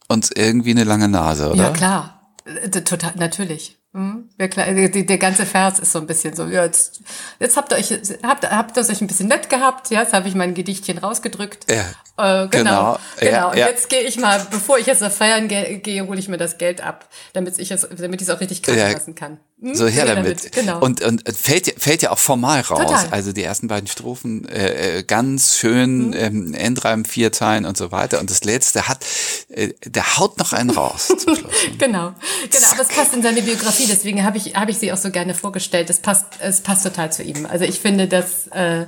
uns 0.08 0.32
irgendwie 0.32 0.72
eine 0.72 0.84
lange 0.84 1.10
Nase, 1.10 1.50
oder? 1.50 1.64
Ja, 1.64 1.70
klar. 1.72 2.36
Äh, 2.46 2.70
total, 2.70 3.14
natürlich. 3.16 3.78
Mhm. 3.96 4.30
Ja, 4.40 4.48
klar, 4.48 4.74
der, 4.74 4.90
der 4.90 5.18
ganze 5.20 5.46
Vers 5.46 5.78
ist 5.78 5.92
so 5.92 6.00
ein 6.00 6.08
bisschen 6.08 6.36
so, 6.36 6.48
ja, 6.48 6.64
jetzt, 6.66 7.02
jetzt 7.40 7.56
habt 7.56 7.72
ihr 7.72 7.78
euch, 7.78 7.92
habt, 8.24 8.50
habt 8.50 8.76
ihr 8.76 8.90
euch 8.90 9.02
ein 9.02 9.08
bisschen 9.08 9.28
nett 9.28 9.52
gehabt, 9.52 9.92
ja, 9.92 10.02
jetzt 10.02 10.14
habe 10.14 10.28
ich 10.28 10.34
mein 10.34 10.56
Gedichtchen 10.56 10.98
rausgedrückt. 10.98 11.72
Ja. 11.72 11.84
Äh, 12.18 12.48
genau, 12.48 12.50
genau. 12.50 13.00
genau. 13.20 13.32
Ja, 13.32 13.50
und 13.50 13.58
ja. 13.58 13.68
jetzt 13.68 13.90
gehe 13.90 14.02
ich 14.02 14.18
mal, 14.18 14.46
bevor 14.50 14.80
ich 14.80 14.88
jetzt 14.88 15.04
auf 15.04 15.16
Feiern 15.16 15.48
gehe, 15.48 15.78
gehe 15.78 16.08
hole 16.08 16.18
ich 16.18 16.28
mir 16.28 16.38
das 16.38 16.58
Geld 16.58 16.82
ab, 16.82 17.08
damit 17.34 17.60
ich 17.60 17.70
es, 17.70 17.88
damit 17.96 18.20
ich 18.20 18.28
es 18.28 18.34
auch 18.34 18.40
richtig 18.40 18.64
krachen 18.64 18.80
lassen 18.80 19.14
kann. 19.14 19.40
Hm? 19.62 19.76
So 19.76 19.88
her 19.88 20.06
damit. 20.06 20.40
damit. 20.40 20.52
Genau. 20.52 20.80
Und, 20.80 21.02
und 21.02 21.24
fällt, 21.36 21.74
fällt 21.78 22.02
ja 22.02 22.12
auch 22.12 22.20
formal 22.20 22.62
raus. 22.62 22.80
Total. 22.80 23.08
Also 23.12 23.32
die 23.32 23.44
ersten 23.44 23.68
beiden 23.68 23.88
Strophen 23.88 24.48
äh, 24.50 25.00
äh 25.00 25.04
ganz 25.04 25.58
schön 25.58 26.08
mhm. 26.08 26.14
ähm, 26.14 26.54
Endreim, 26.54 27.06
Vierteilen 27.06 27.66
und 27.66 27.78
so 27.78 27.92
weiter. 27.92 28.20
Und 28.20 28.30
das 28.30 28.44
letzte 28.44 28.88
hat, 28.88 29.06
äh, 29.50 29.74
der 29.86 30.18
haut 30.18 30.38
noch 30.38 30.54
einen 30.54 30.70
raus 30.70 31.08
zum 31.08 31.18
Schluss. 31.36 31.54
genau, 31.78 32.14
genau. 32.50 32.68
Aber 32.72 32.82
es 32.82 32.90
passt 32.90 33.14
in 33.14 33.22
seine 33.24 33.42
Biografie. 33.42 33.88
Deswegen 33.88 34.24
habe 34.24 34.38
ich 34.38 34.56
habe 34.56 34.72
ich 34.72 34.78
sie 34.78 34.92
auch 34.92 34.98
so 34.98 35.12
gerne 35.12 35.34
vorgestellt. 35.34 35.90
Es 35.90 36.00
passt 36.00 36.26
es 36.40 36.62
passt 36.62 36.84
total 36.84 37.12
zu 37.12 37.24
ihm. 37.24 37.46
Also 37.46 37.66
ich 37.66 37.80
finde, 37.80 38.08
dass 38.08 38.48
äh, 38.48 38.86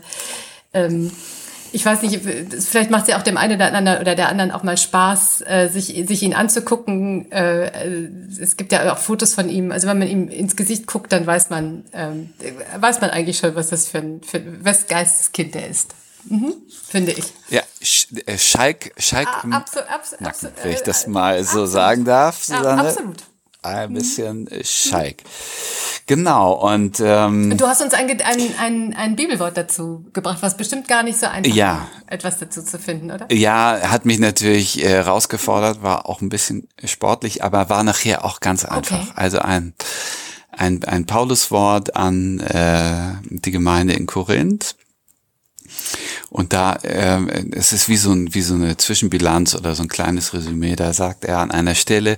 ähm, 0.74 1.12
ich 1.76 1.86
weiß 1.86 2.02
nicht, 2.04 2.22
vielleicht 2.22 2.90
macht 2.90 3.04
es 3.04 3.10
ja 3.10 3.18
auch 3.18 3.22
dem 3.22 3.36
einen 3.36 3.58
oder 3.58 3.74
anderen 3.74 4.00
oder 4.00 4.16
der 4.16 4.30
anderen 4.30 4.52
auch 4.52 4.64
mal 4.64 4.78
Spaß, 4.78 5.42
äh, 5.42 5.68
sich, 5.68 5.88
sich 6.08 6.24
ihn 6.24 6.34
anzugucken. 6.34 7.30
Äh, 7.34 7.66
äh, 7.66 8.10
es 8.40 8.56
gibt 8.56 8.72
ja 8.72 8.94
auch 8.94 8.98
Fotos 8.98 9.34
von 9.34 9.50
ihm. 9.50 9.74
Also 9.74 9.88
wenn 9.88 10.00
man 10.00 10.08
ihm 10.08 10.30
ins 10.30 10.56
Gesicht 10.56 10.88
guckt, 10.88 11.12
dann 11.12 11.28
weiß 11.28 11.50
man, 11.50 11.84
ähm, 11.92 12.34
weiß 12.80 13.02
man 13.02 13.10
eigentlich 13.10 13.38
schon, 13.38 13.56
was 13.56 13.70
das 13.70 13.90
für 13.90 13.98
ein, 13.98 14.22
für 14.24 14.38
ein 14.38 14.64
Westgeisteskind 14.64 15.54
der 15.54 15.68
ist. 15.68 15.94
Mhm, 16.24 16.54
finde 16.88 17.12
ich. 17.12 17.26
Ja, 17.50 17.62
äh, 18.26 18.38
Schalk, 18.38 18.94
Schalk 18.98 19.28
ah, 19.28 19.58
absolut, 19.58 19.90
absolut, 19.90 20.54
wenn 20.64 20.72
ich 20.72 20.82
das 20.82 21.08
mal 21.08 21.44
so 21.44 21.66
sagen 21.66 22.06
darf, 22.06 22.42
Susanne. 22.42 22.84
Ja, 22.84 22.90
absolut 22.90 23.18
ein 23.66 23.94
bisschen 23.94 24.50
Schalk. 24.64 25.24
Genau, 26.08 26.54
und 26.54 27.00
ähm, 27.00 27.58
du 27.58 27.68
hast 27.68 27.82
uns 27.82 27.94
ein, 27.94 28.10
ein, 28.10 28.42
ein, 28.60 28.96
ein 28.96 29.16
Bibelwort 29.16 29.58
dazu 29.58 30.06
gebracht, 30.14 30.38
was 30.42 30.56
bestimmt 30.56 30.88
gar 30.88 31.02
nicht 31.02 31.20
so 31.20 31.26
einfach 31.26 31.54
ja, 31.54 31.88
etwas 32.06 32.38
dazu 32.38 32.62
zu 32.62 32.78
finden, 32.78 33.10
oder? 33.10 33.26
Ja, 33.32 33.80
hat 33.90 34.06
mich 34.06 34.20
natürlich 34.20 34.84
äh, 34.86 35.00
rausgefordert, 35.00 35.82
war 35.82 36.08
auch 36.08 36.22
ein 36.22 36.30
bisschen 36.30 36.68
sportlich, 36.84 37.44
aber 37.44 37.70
war 37.70 37.84
nachher 37.84 38.24
auch 38.24 38.40
ganz 38.40 38.66
einfach. 38.66 39.02
Okay. 39.02 39.12
Also 39.16 39.40
ein, 39.40 39.74
ein, 40.52 40.84
ein 40.84 41.06
Pauluswort 41.06 41.96
an 41.96 42.40
äh, 42.40 43.16
die 43.30 43.52
Gemeinde 43.52 43.94
in 43.94 44.06
Korinth. 44.06 44.76
Und 46.30 46.54
da, 46.54 46.74
äh, 46.84 47.46
es 47.52 47.74
ist 47.74 47.88
wie 47.88 47.98
so, 47.98 48.12
ein, 48.12 48.34
wie 48.34 48.42
so 48.42 48.56
eine 48.56 48.78
Zwischenbilanz 48.78 49.56
oder 49.56 49.76
so 49.76 49.84
ein 49.84 49.90
kleines 49.90 50.34
Resümee. 50.34 50.76
Da 50.76 50.94
sagt 50.94 51.26
er 51.26 51.40
an 51.40 51.52
einer 51.52 51.76
Stelle, 51.76 52.18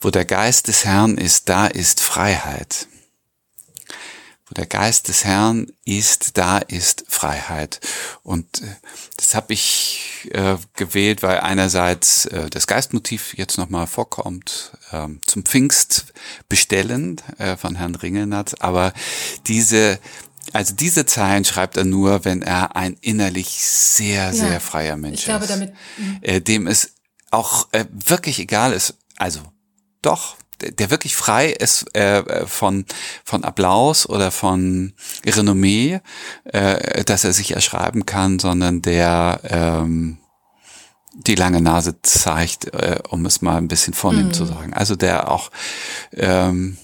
wo 0.00 0.10
der 0.10 0.24
Geist 0.24 0.68
des 0.68 0.84
Herrn 0.84 1.16
ist, 1.18 1.48
da 1.48 1.66
ist 1.66 2.00
Freiheit. 2.00 2.88
Wo 4.46 4.54
der 4.54 4.66
Geist 4.66 5.08
des 5.08 5.24
Herrn 5.24 5.68
ist, 5.86 6.36
da 6.36 6.58
ist 6.58 7.04
Freiheit. 7.08 7.80
Und 8.22 8.60
äh, 8.60 8.66
das 9.16 9.34
habe 9.34 9.54
ich 9.54 10.28
äh, 10.32 10.56
gewählt, 10.76 11.22
weil 11.22 11.40
einerseits 11.40 12.26
äh, 12.26 12.50
das 12.50 12.66
Geistmotiv 12.66 13.34
jetzt 13.36 13.56
nochmal 13.56 13.86
vorkommt, 13.86 14.72
äh, 14.92 15.08
zum 15.26 15.44
Pfingst 15.44 16.06
bestellen 16.48 17.20
äh, 17.38 17.56
von 17.56 17.76
Herrn 17.76 17.94
Ringelnatz, 17.94 18.54
aber 18.58 18.92
diese 19.46 19.98
also 20.52 20.74
diese 20.74 21.06
Zeilen 21.06 21.44
schreibt 21.44 21.76
er 21.76 21.84
nur, 21.84 22.24
wenn 22.24 22.42
er 22.42 22.76
ein 22.76 22.96
innerlich 23.00 23.48
sehr, 23.48 24.32
sehr 24.32 24.54
ja, 24.54 24.60
freier 24.60 24.96
Mensch 24.96 25.20
ich 25.20 25.24
glaube, 25.24 25.44
ist. 25.44 25.50
Damit, 25.50 25.74
mhm. 25.96 26.18
äh, 26.22 26.40
dem 26.40 26.66
es 26.66 26.92
auch 27.30 27.68
äh, 27.72 27.84
wirklich 27.90 28.38
egal 28.38 28.72
ist. 28.72 28.94
Also 29.16 29.40
doch, 30.02 30.36
der 30.60 30.90
wirklich 30.90 31.16
frei 31.16 31.48
ist 31.50 31.94
äh, 31.96 32.46
von 32.46 32.84
von 33.24 33.44
Applaus 33.44 34.08
oder 34.08 34.30
von 34.30 34.92
Renommee, 35.26 36.00
äh, 36.44 37.04
dass 37.04 37.24
er 37.24 37.32
sich 37.32 37.52
erschreiben 37.54 38.06
kann, 38.06 38.38
sondern 38.38 38.82
der 38.82 39.40
ähm, 39.44 40.18
die 41.14 41.34
lange 41.34 41.60
Nase 41.60 42.00
zeigt, 42.02 42.72
äh, 42.74 42.98
um 43.08 43.24
es 43.26 43.40
mal 43.40 43.56
ein 43.56 43.68
bisschen 43.68 43.94
vornehm 43.94 44.28
mm. 44.28 44.32
zu 44.32 44.46
sagen. 44.46 44.74
Also 44.74 44.96
der 44.96 45.30
auch 45.30 45.50
ähm, 46.12 46.76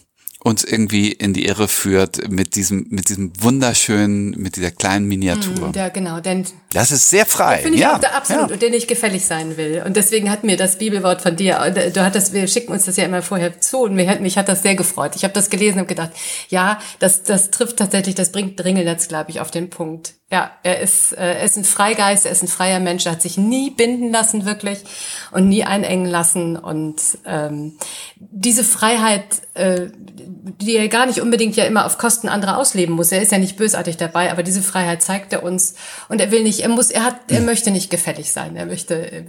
uns 0.43 0.65
irgendwie 0.65 1.13
in 1.13 1.35
die 1.35 1.45
Irre 1.45 1.69
führt 1.69 2.31
mit 2.31 2.55
diesem, 2.57 2.87
mit 2.89 3.11
diesem 3.11 3.33
wunderschönen, 3.41 4.31
mit 4.31 4.57
dieser 4.57 4.71
kleinen 4.71 5.07
Miniatur. 5.07 5.69
Mm, 5.69 5.73
ja, 5.75 5.91
genau, 5.91 6.21
denn 6.21 6.47
das 6.73 6.91
ist 6.91 7.11
sehr 7.11 7.27
frei. 7.27 7.59
Finde 7.59 7.77
ich 7.77 7.83
ja, 7.83 7.97
auch 7.97 8.03
absolut, 8.03 8.49
ja. 8.49 8.55
und 8.55 8.63
den 8.63 8.73
ich 8.73 8.89
gefällig 8.89 9.27
sein 9.27 9.59
will. 9.59 9.83
Und 9.85 9.97
deswegen 9.97 10.31
hat 10.31 10.43
mir 10.43 10.57
das 10.57 10.79
Bibelwort 10.79 11.21
von 11.21 11.37
dir, 11.37 11.59
du 11.93 12.03
hattest, 12.03 12.33
wir 12.33 12.47
schicken 12.47 12.73
uns 12.73 12.87
das 12.87 12.97
ja 12.97 13.05
immer 13.05 13.21
vorher 13.23 13.61
zu 13.61 13.81
und 13.83 13.95
mich 13.95 14.09
hat, 14.09 14.21
mich 14.23 14.39
hat 14.39 14.49
das 14.49 14.63
sehr 14.63 14.77
gefreut. 14.77 15.13
Ich 15.15 15.25
habe 15.25 15.35
das 15.35 15.51
gelesen 15.51 15.81
und 15.81 15.89
gedacht, 15.89 16.11
ja, 16.49 16.79
das, 17.01 17.23
das 17.23 17.51
trifft 17.51 17.77
tatsächlich, 17.77 18.15
das 18.15 18.33
bringt 18.33 18.59
Dringelnetz, 18.59 19.09
glaube 19.09 19.31
ich, 19.31 19.41
auf 19.41 19.51
den 19.51 19.69
Punkt. 19.69 20.15
Ja, 20.33 20.53
er 20.63 20.79
ist, 20.79 21.13
äh, 21.13 21.39
er 21.39 21.43
ist 21.43 21.57
ein 21.57 21.65
Freigeist, 21.65 22.25
er 22.25 22.31
ist 22.31 22.43
ein 22.43 22.49
freier 22.49 22.79
Mensch, 22.79 23.05
er 23.05 23.13
hat 23.13 23.23
sich 23.23 23.37
nie 23.37 23.71
binden 23.71 24.13
lassen 24.13 24.45
wirklich 24.45 24.79
und 25.33 25.49
nie 25.49 25.65
einengen 25.65 26.07
lassen. 26.07 26.57
Und 26.57 27.03
ähm, 27.27 27.77
diese 28.15 28.63
Freiheit, 28.63 29.25
äh, 29.55 29.89
die 30.61 30.77
er 30.77 30.87
gar 30.87 31.07
nicht 31.07 31.21
unbedingt 31.21 31.57
ja 31.57 31.65
immer 31.65 31.85
auf 31.85 31.99
Kosten 31.99 32.29
anderer 32.29 32.59
ausleben 32.59 32.95
muss. 32.95 33.11
Er 33.11 33.21
ist 33.21 33.33
ja 33.33 33.39
nicht 33.39 33.57
bösartig 33.57 33.97
dabei, 33.97 34.31
aber 34.31 34.45
diese 34.45 34.63
Freiheit 34.63 35.03
zeigt 35.03 35.33
er 35.33 35.43
uns. 35.43 35.75
Und 36.09 36.21
er 36.21 36.31
will 36.31 36.45
nicht, 36.45 36.61
er 36.61 36.69
muss, 36.69 36.93
er 36.93 37.03
hat, 37.03 37.17
er 37.29 37.41
möchte 37.41 37.73
nicht 37.73 37.91
gefällig 37.91 38.31
sein. 38.31 38.55
Er 38.55 38.67
möchte 38.67 39.11
äh, 39.11 39.25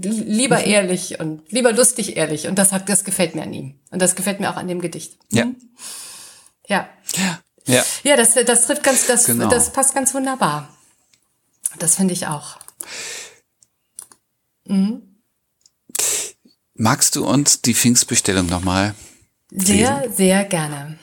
lieber 0.00 0.60
mhm. 0.60 0.70
ehrlich 0.70 1.20
und 1.20 1.42
lieber 1.52 1.72
lustig 1.72 2.16
ehrlich. 2.16 2.46
Und 2.46 2.58
das 2.58 2.72
hat, 2.72 2.88
das 2.88 3.04
gefällt 3.04 3.34
mir 3.34 3.42
an 3.42 3.52
ihm. 3.52 3.74
Und 3.90 4.00
das 4.00 4.16
gefällt 4.16 4.40
mir 4.40 4.50
auch 4.50 4.56
an 4.56 4.68
dem 4.68 4.80
Gedicht. 4.80 5.18
Ja. 5.30 5.44
Mhm. 5.44 5.56
Ja. 6.66 6.88
Ja. 7.66 7.84
Ja, 8.02 8.16
das, 8.16 8.34
das 8.34 8.66
trifft 8.66 8.82
ganz, 8.82 9.06
das, 9.06 9.26
genau. 9.26 9.48
das 9.48 9.72
passt 9.72 9.94
ganz 9.94 10.14
wunderbar. 10.14 10.68
Das 11.78 11.96
finde 11.96 12.14
ich 12.14 12.26
auch. 12.26 12.58
Mhm. 14.64 15.22
Magst 16.74 17.16
du 17.16 17.26
uns 17.26 17.60
die 17.60 17.74
Pfingstbestellung 17.74 18.46
nochmal? 18.46 18.94
Sehr, 19.50 20.10
sehr 20.10 20.44
gerne. 20.44 20.98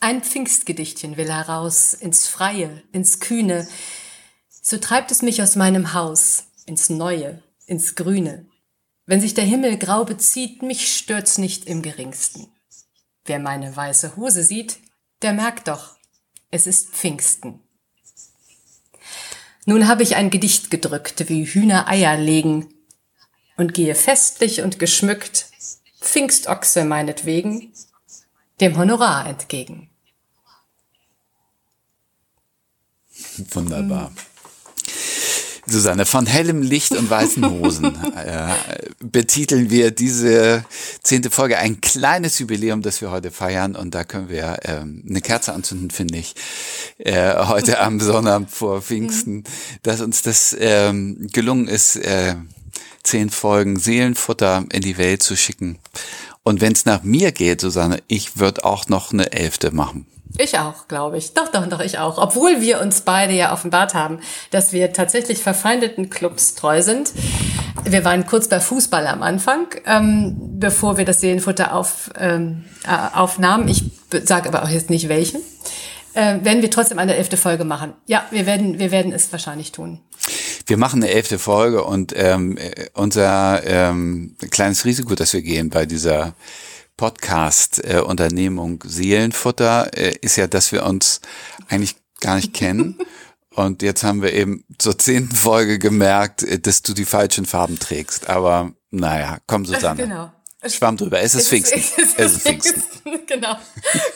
Ein 0.00 0.22
Pfingstgedichtchen 0.22 1.16
will 1.16 1.32
heraus, 1.32 1.92
ins 1.94 2.28
Freie, 2.28 2.82
ins 2.92 3.18
Kühne. 3.18 3.66
So 4.48 4.78
treibt 4.78 5.10
es 5.10 5.22
mich 5.22 5.42
aus 5.42 5.56
meinem 5.56 5.92
Haus, 5.92 6.44
ins 6.64 6.90
Neue, 6.90 7.42
ins 7.66 7.94
Grüne. 7.94 8.46
Wenn 9.06 9.20
sich 9.20 9.34
der 9.34 9.44
Himmel 9.44 9.78
grau 9.78 10.04
bezieht, 10.04 10.62
mich 10.62 10.96
stört's 10.96 11.38
nicht 11.38 11.66
im 11.66 11.80
geringsten. 11.80 12.48
Wer 13.24 13.38
meine 13.38 13.74
weiße 13.74 14.16
Hose 14.16 14.42
sieht, 14.42 14.78
der 15.22 15.32
merkt 15.32 15.68
doch, 15.68 15.96
es 16.50 16.66
ist 16.66 16.90
Pfingsten. 16.90 17.60
Nun 19.64 19.88
habe 19.88 20.02
ich 20.02 20.16
ein 20.16 20.30
Gedicht 20.30 20.70
gedrückt, 20.70 21.28
wie 21.28 21.44
Hühner 21.44 21.88
Eier 21.88 22.16
legen, 22.16 22.72
und 23.56 23.74
gehe 23.74 23.94
festlich 23.94 24.60
und 24.62 24.78
geschmückt, 24.78 25.46
Pfingstochse 26.00 26.84
meinetwegen, 26.84 27.72
dem 28.60 28.76
Honorar 28.76 29.26
entgegen. 29.26 29.90
Wunderbar. 33.50 34.12
Susanne, 35.66 36.06
von 36.06 36.26
hellem 36.26 36.62
Licht 36.62 36.92
und 36.92 37.10
weißen 37.10 37.44
Hosen 37.50 37.84
äh, 38.16 38.54
betiteln 39.00 39.70
wir 39.70 39.90
diese 39.90 40.64
zehnte 41.02 41.30
Folge 41.30 41.58
ein 41.58 41.80
kleines 41.80 42.38
Jubiläum, 42.38 42.82
das 42.82 43.00
wir 43.00 43.10
heute 43.10 43.30
feiern 43.30 43.74
und 43.74 43.94
da 43.94 44.04
können 44.04 44.28
wir 44.28 44.58
ähm, 44.64 45.02
eine 45.08 45.20
Kerze 45.20 45.52
anzünden, 45.52 45.90
finde 45.90 46.18
ich, 46.18 46.34
äh, 46.98 47.34
heute 47.46 47.80
am 47.80 48.00
Sonnabend 48.00 48.50
vor 48.50 48.80
Pfingsten, 48.80 49.44
dass 49.82 50.00
uns 50.00 50.22
das 50.22 50.56
ähm, 50.58 51.28
gelungen 51.32 51.68
ist, 51.68 51.96
äh, 51.96 52.36
zehn 53.02 53.30
Folgen 53.30 53.78
Seelenfutter 53.78 54.64
in 54.72 54.82
die 54.82 54.98
Welt 54.98 55.22
zu 55.22 55.36
schicken. 55.36 55.78
Und 56.46 56.60
wenn 56.60 56.74
es 56.74 56.84
nach 56.84 57.02
mir 57.02 57.32
geht, 57.32 57.60
Susanne, 57.60 57.98
ich 58.06 58.38
würde 58.38 58.64
auch 58.64 58.88
noch 58.88 59.12
eine 59.12 59.32
elfte 59.32 59.72
machen. 59.72 60.06
Ich 60.38 60.56
auch, 60.56 60.86
glaube 60.86 61.18
ich. 61.18 61.34
Doch, 61.34 61.48
doch, 61.48 61.66
doch, 61.66 61.80
ich 61.80 61.98
auch. 61.98 62.18
Obwohl 62.18 62.60
wir 62.60 62.80
uns 62.80 63.00
beide 63.00 63.32
ja 63.32 63.52
offenbart 63.52 63.94
haben, 63.94 64.20
dass 64.52 64.72
wir 64.72 64.92
tatsächlich 64.92 65.42
verfeindeten 65.42 66.08
Clubs 66.08 66.54
treu 66.54 66.82
sind. 66.82 67.12
Wir 67.82 68.04
waren 68.04 68.28
kurz 68.28 68.46
bei 68.46 68.60
Fußball 68.60 69.08
am 69.08 69.24
Anfang, 69.24 69.66
ähm, 69.86 70.36
bevor 70.60 70.98
wir 70.98 71.04
das 71.04 71.20
Seelenfutter 71.20 71.74
auf, 71.74 72.10
ähm, 72.16 72.64
äh, 72.84 73.16
aufnahmen. 73.16 73.66
Ich 73.66 73.82
sage 74.24 74.48
aber 74.48 74.62
auch 74.62 74.68
jetzt 74.68 74.88
nicht 74.88 75.08
welchen. 75.08 75.40
Äh, 76.14 76.44
werden 76.44 76.62
wir 76.62 76.70
trotzdem 76.70 77.00
eine 77.00 77.16
elfte 77.16 77.36
Folge 77.36 77.64
machen. 77.64 77.92
Ja, 78.06 78.24
wir 78.30 78.46
werden, 78.46 78.78
wir 78.78 78.92
werden 78.92 79.12
es 79.12 79.32
wahrscheinlich 79.32 79.72
tun. 79.72 80.00
Wir 80.66 80.76
machen 80.76 81.02
eine 81.02 81.12
elfte 81.12 81.38
Folge 81.38 81.84
und 81.84 82.12
ähm, 82.16 82.56
äh, 82.56 82.88
unser 82.92 83.62
ähm, 83.64 84.36
kleines 84.50 84.84
Risiko, 84.84 85.14
das 85.14 85.32
wir 85.32 85.42
gehen 85.42 85.70
bei 85.70 85.86
dieser 85.86 86.34
Podcast-Unternehmung 86.96 88.82
Seelenfutter 88.84 89.96
äh, 89.96 90.16
ist 90.20 90.36
ja, 90.36 90.48
dass 90.48 90.72
wir 90.72 90.84
uns 90.84 91.20
eigentlich 91.68 91.94
gar 92.20 92.36
nicht 92.36 92.52
kennen. 92.52 92.98
Und 93.54 93.80
jetzt 93.80 94.04
haben 94.04 94.20
wir 94.20 94.34
eben 94.34 94.64
zur 94.76 94.98
zehnten 94.98 95.34
Folge 95.34 95.78
gemerkt, 95.78 96.42
äh, 96.42 96.58
dass 96.58 96.82
du 96.82 96.92
die 96.92 97.06
falschen 97.06 97.46
Farben 97.46 97.78
trägst. 97.78 98.28
Aber 98.28 98.72
naja, 98.90 99.38
komm 99.46 99.64
Susanne. 99.64 100.02
Genau. 100.02 100.32
Schwamm 100.66 100.96
drüber. 100.96 101.20
Es 101.20 101.34
ist 101.34 101.48
Pfingsten. 101.48 101.78
Es 101.78 102.14
ist 102.14 102.42
Pfingsten. 102.42 102.82
Genau. 103.26 103.56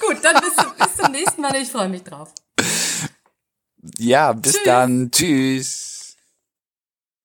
Gut, 0.06 0.18
dann 0.22 0.42
bis, 0.42 0.86
bis 0.86 0.96
zum 0.96 1.12
nächsten 1.12 1.40
Mal. 1.40 1.56
Ich 1.56 1.70
freue 1.70 1.88
mich 1.88 2.02
drauf. 2.02 2.34
Ja, 3.98 4.32
bis 4.32 4.52
Tschüss. 4.54 4.62
dann. 4.64 5.10
Tschüss. 5.10 5.89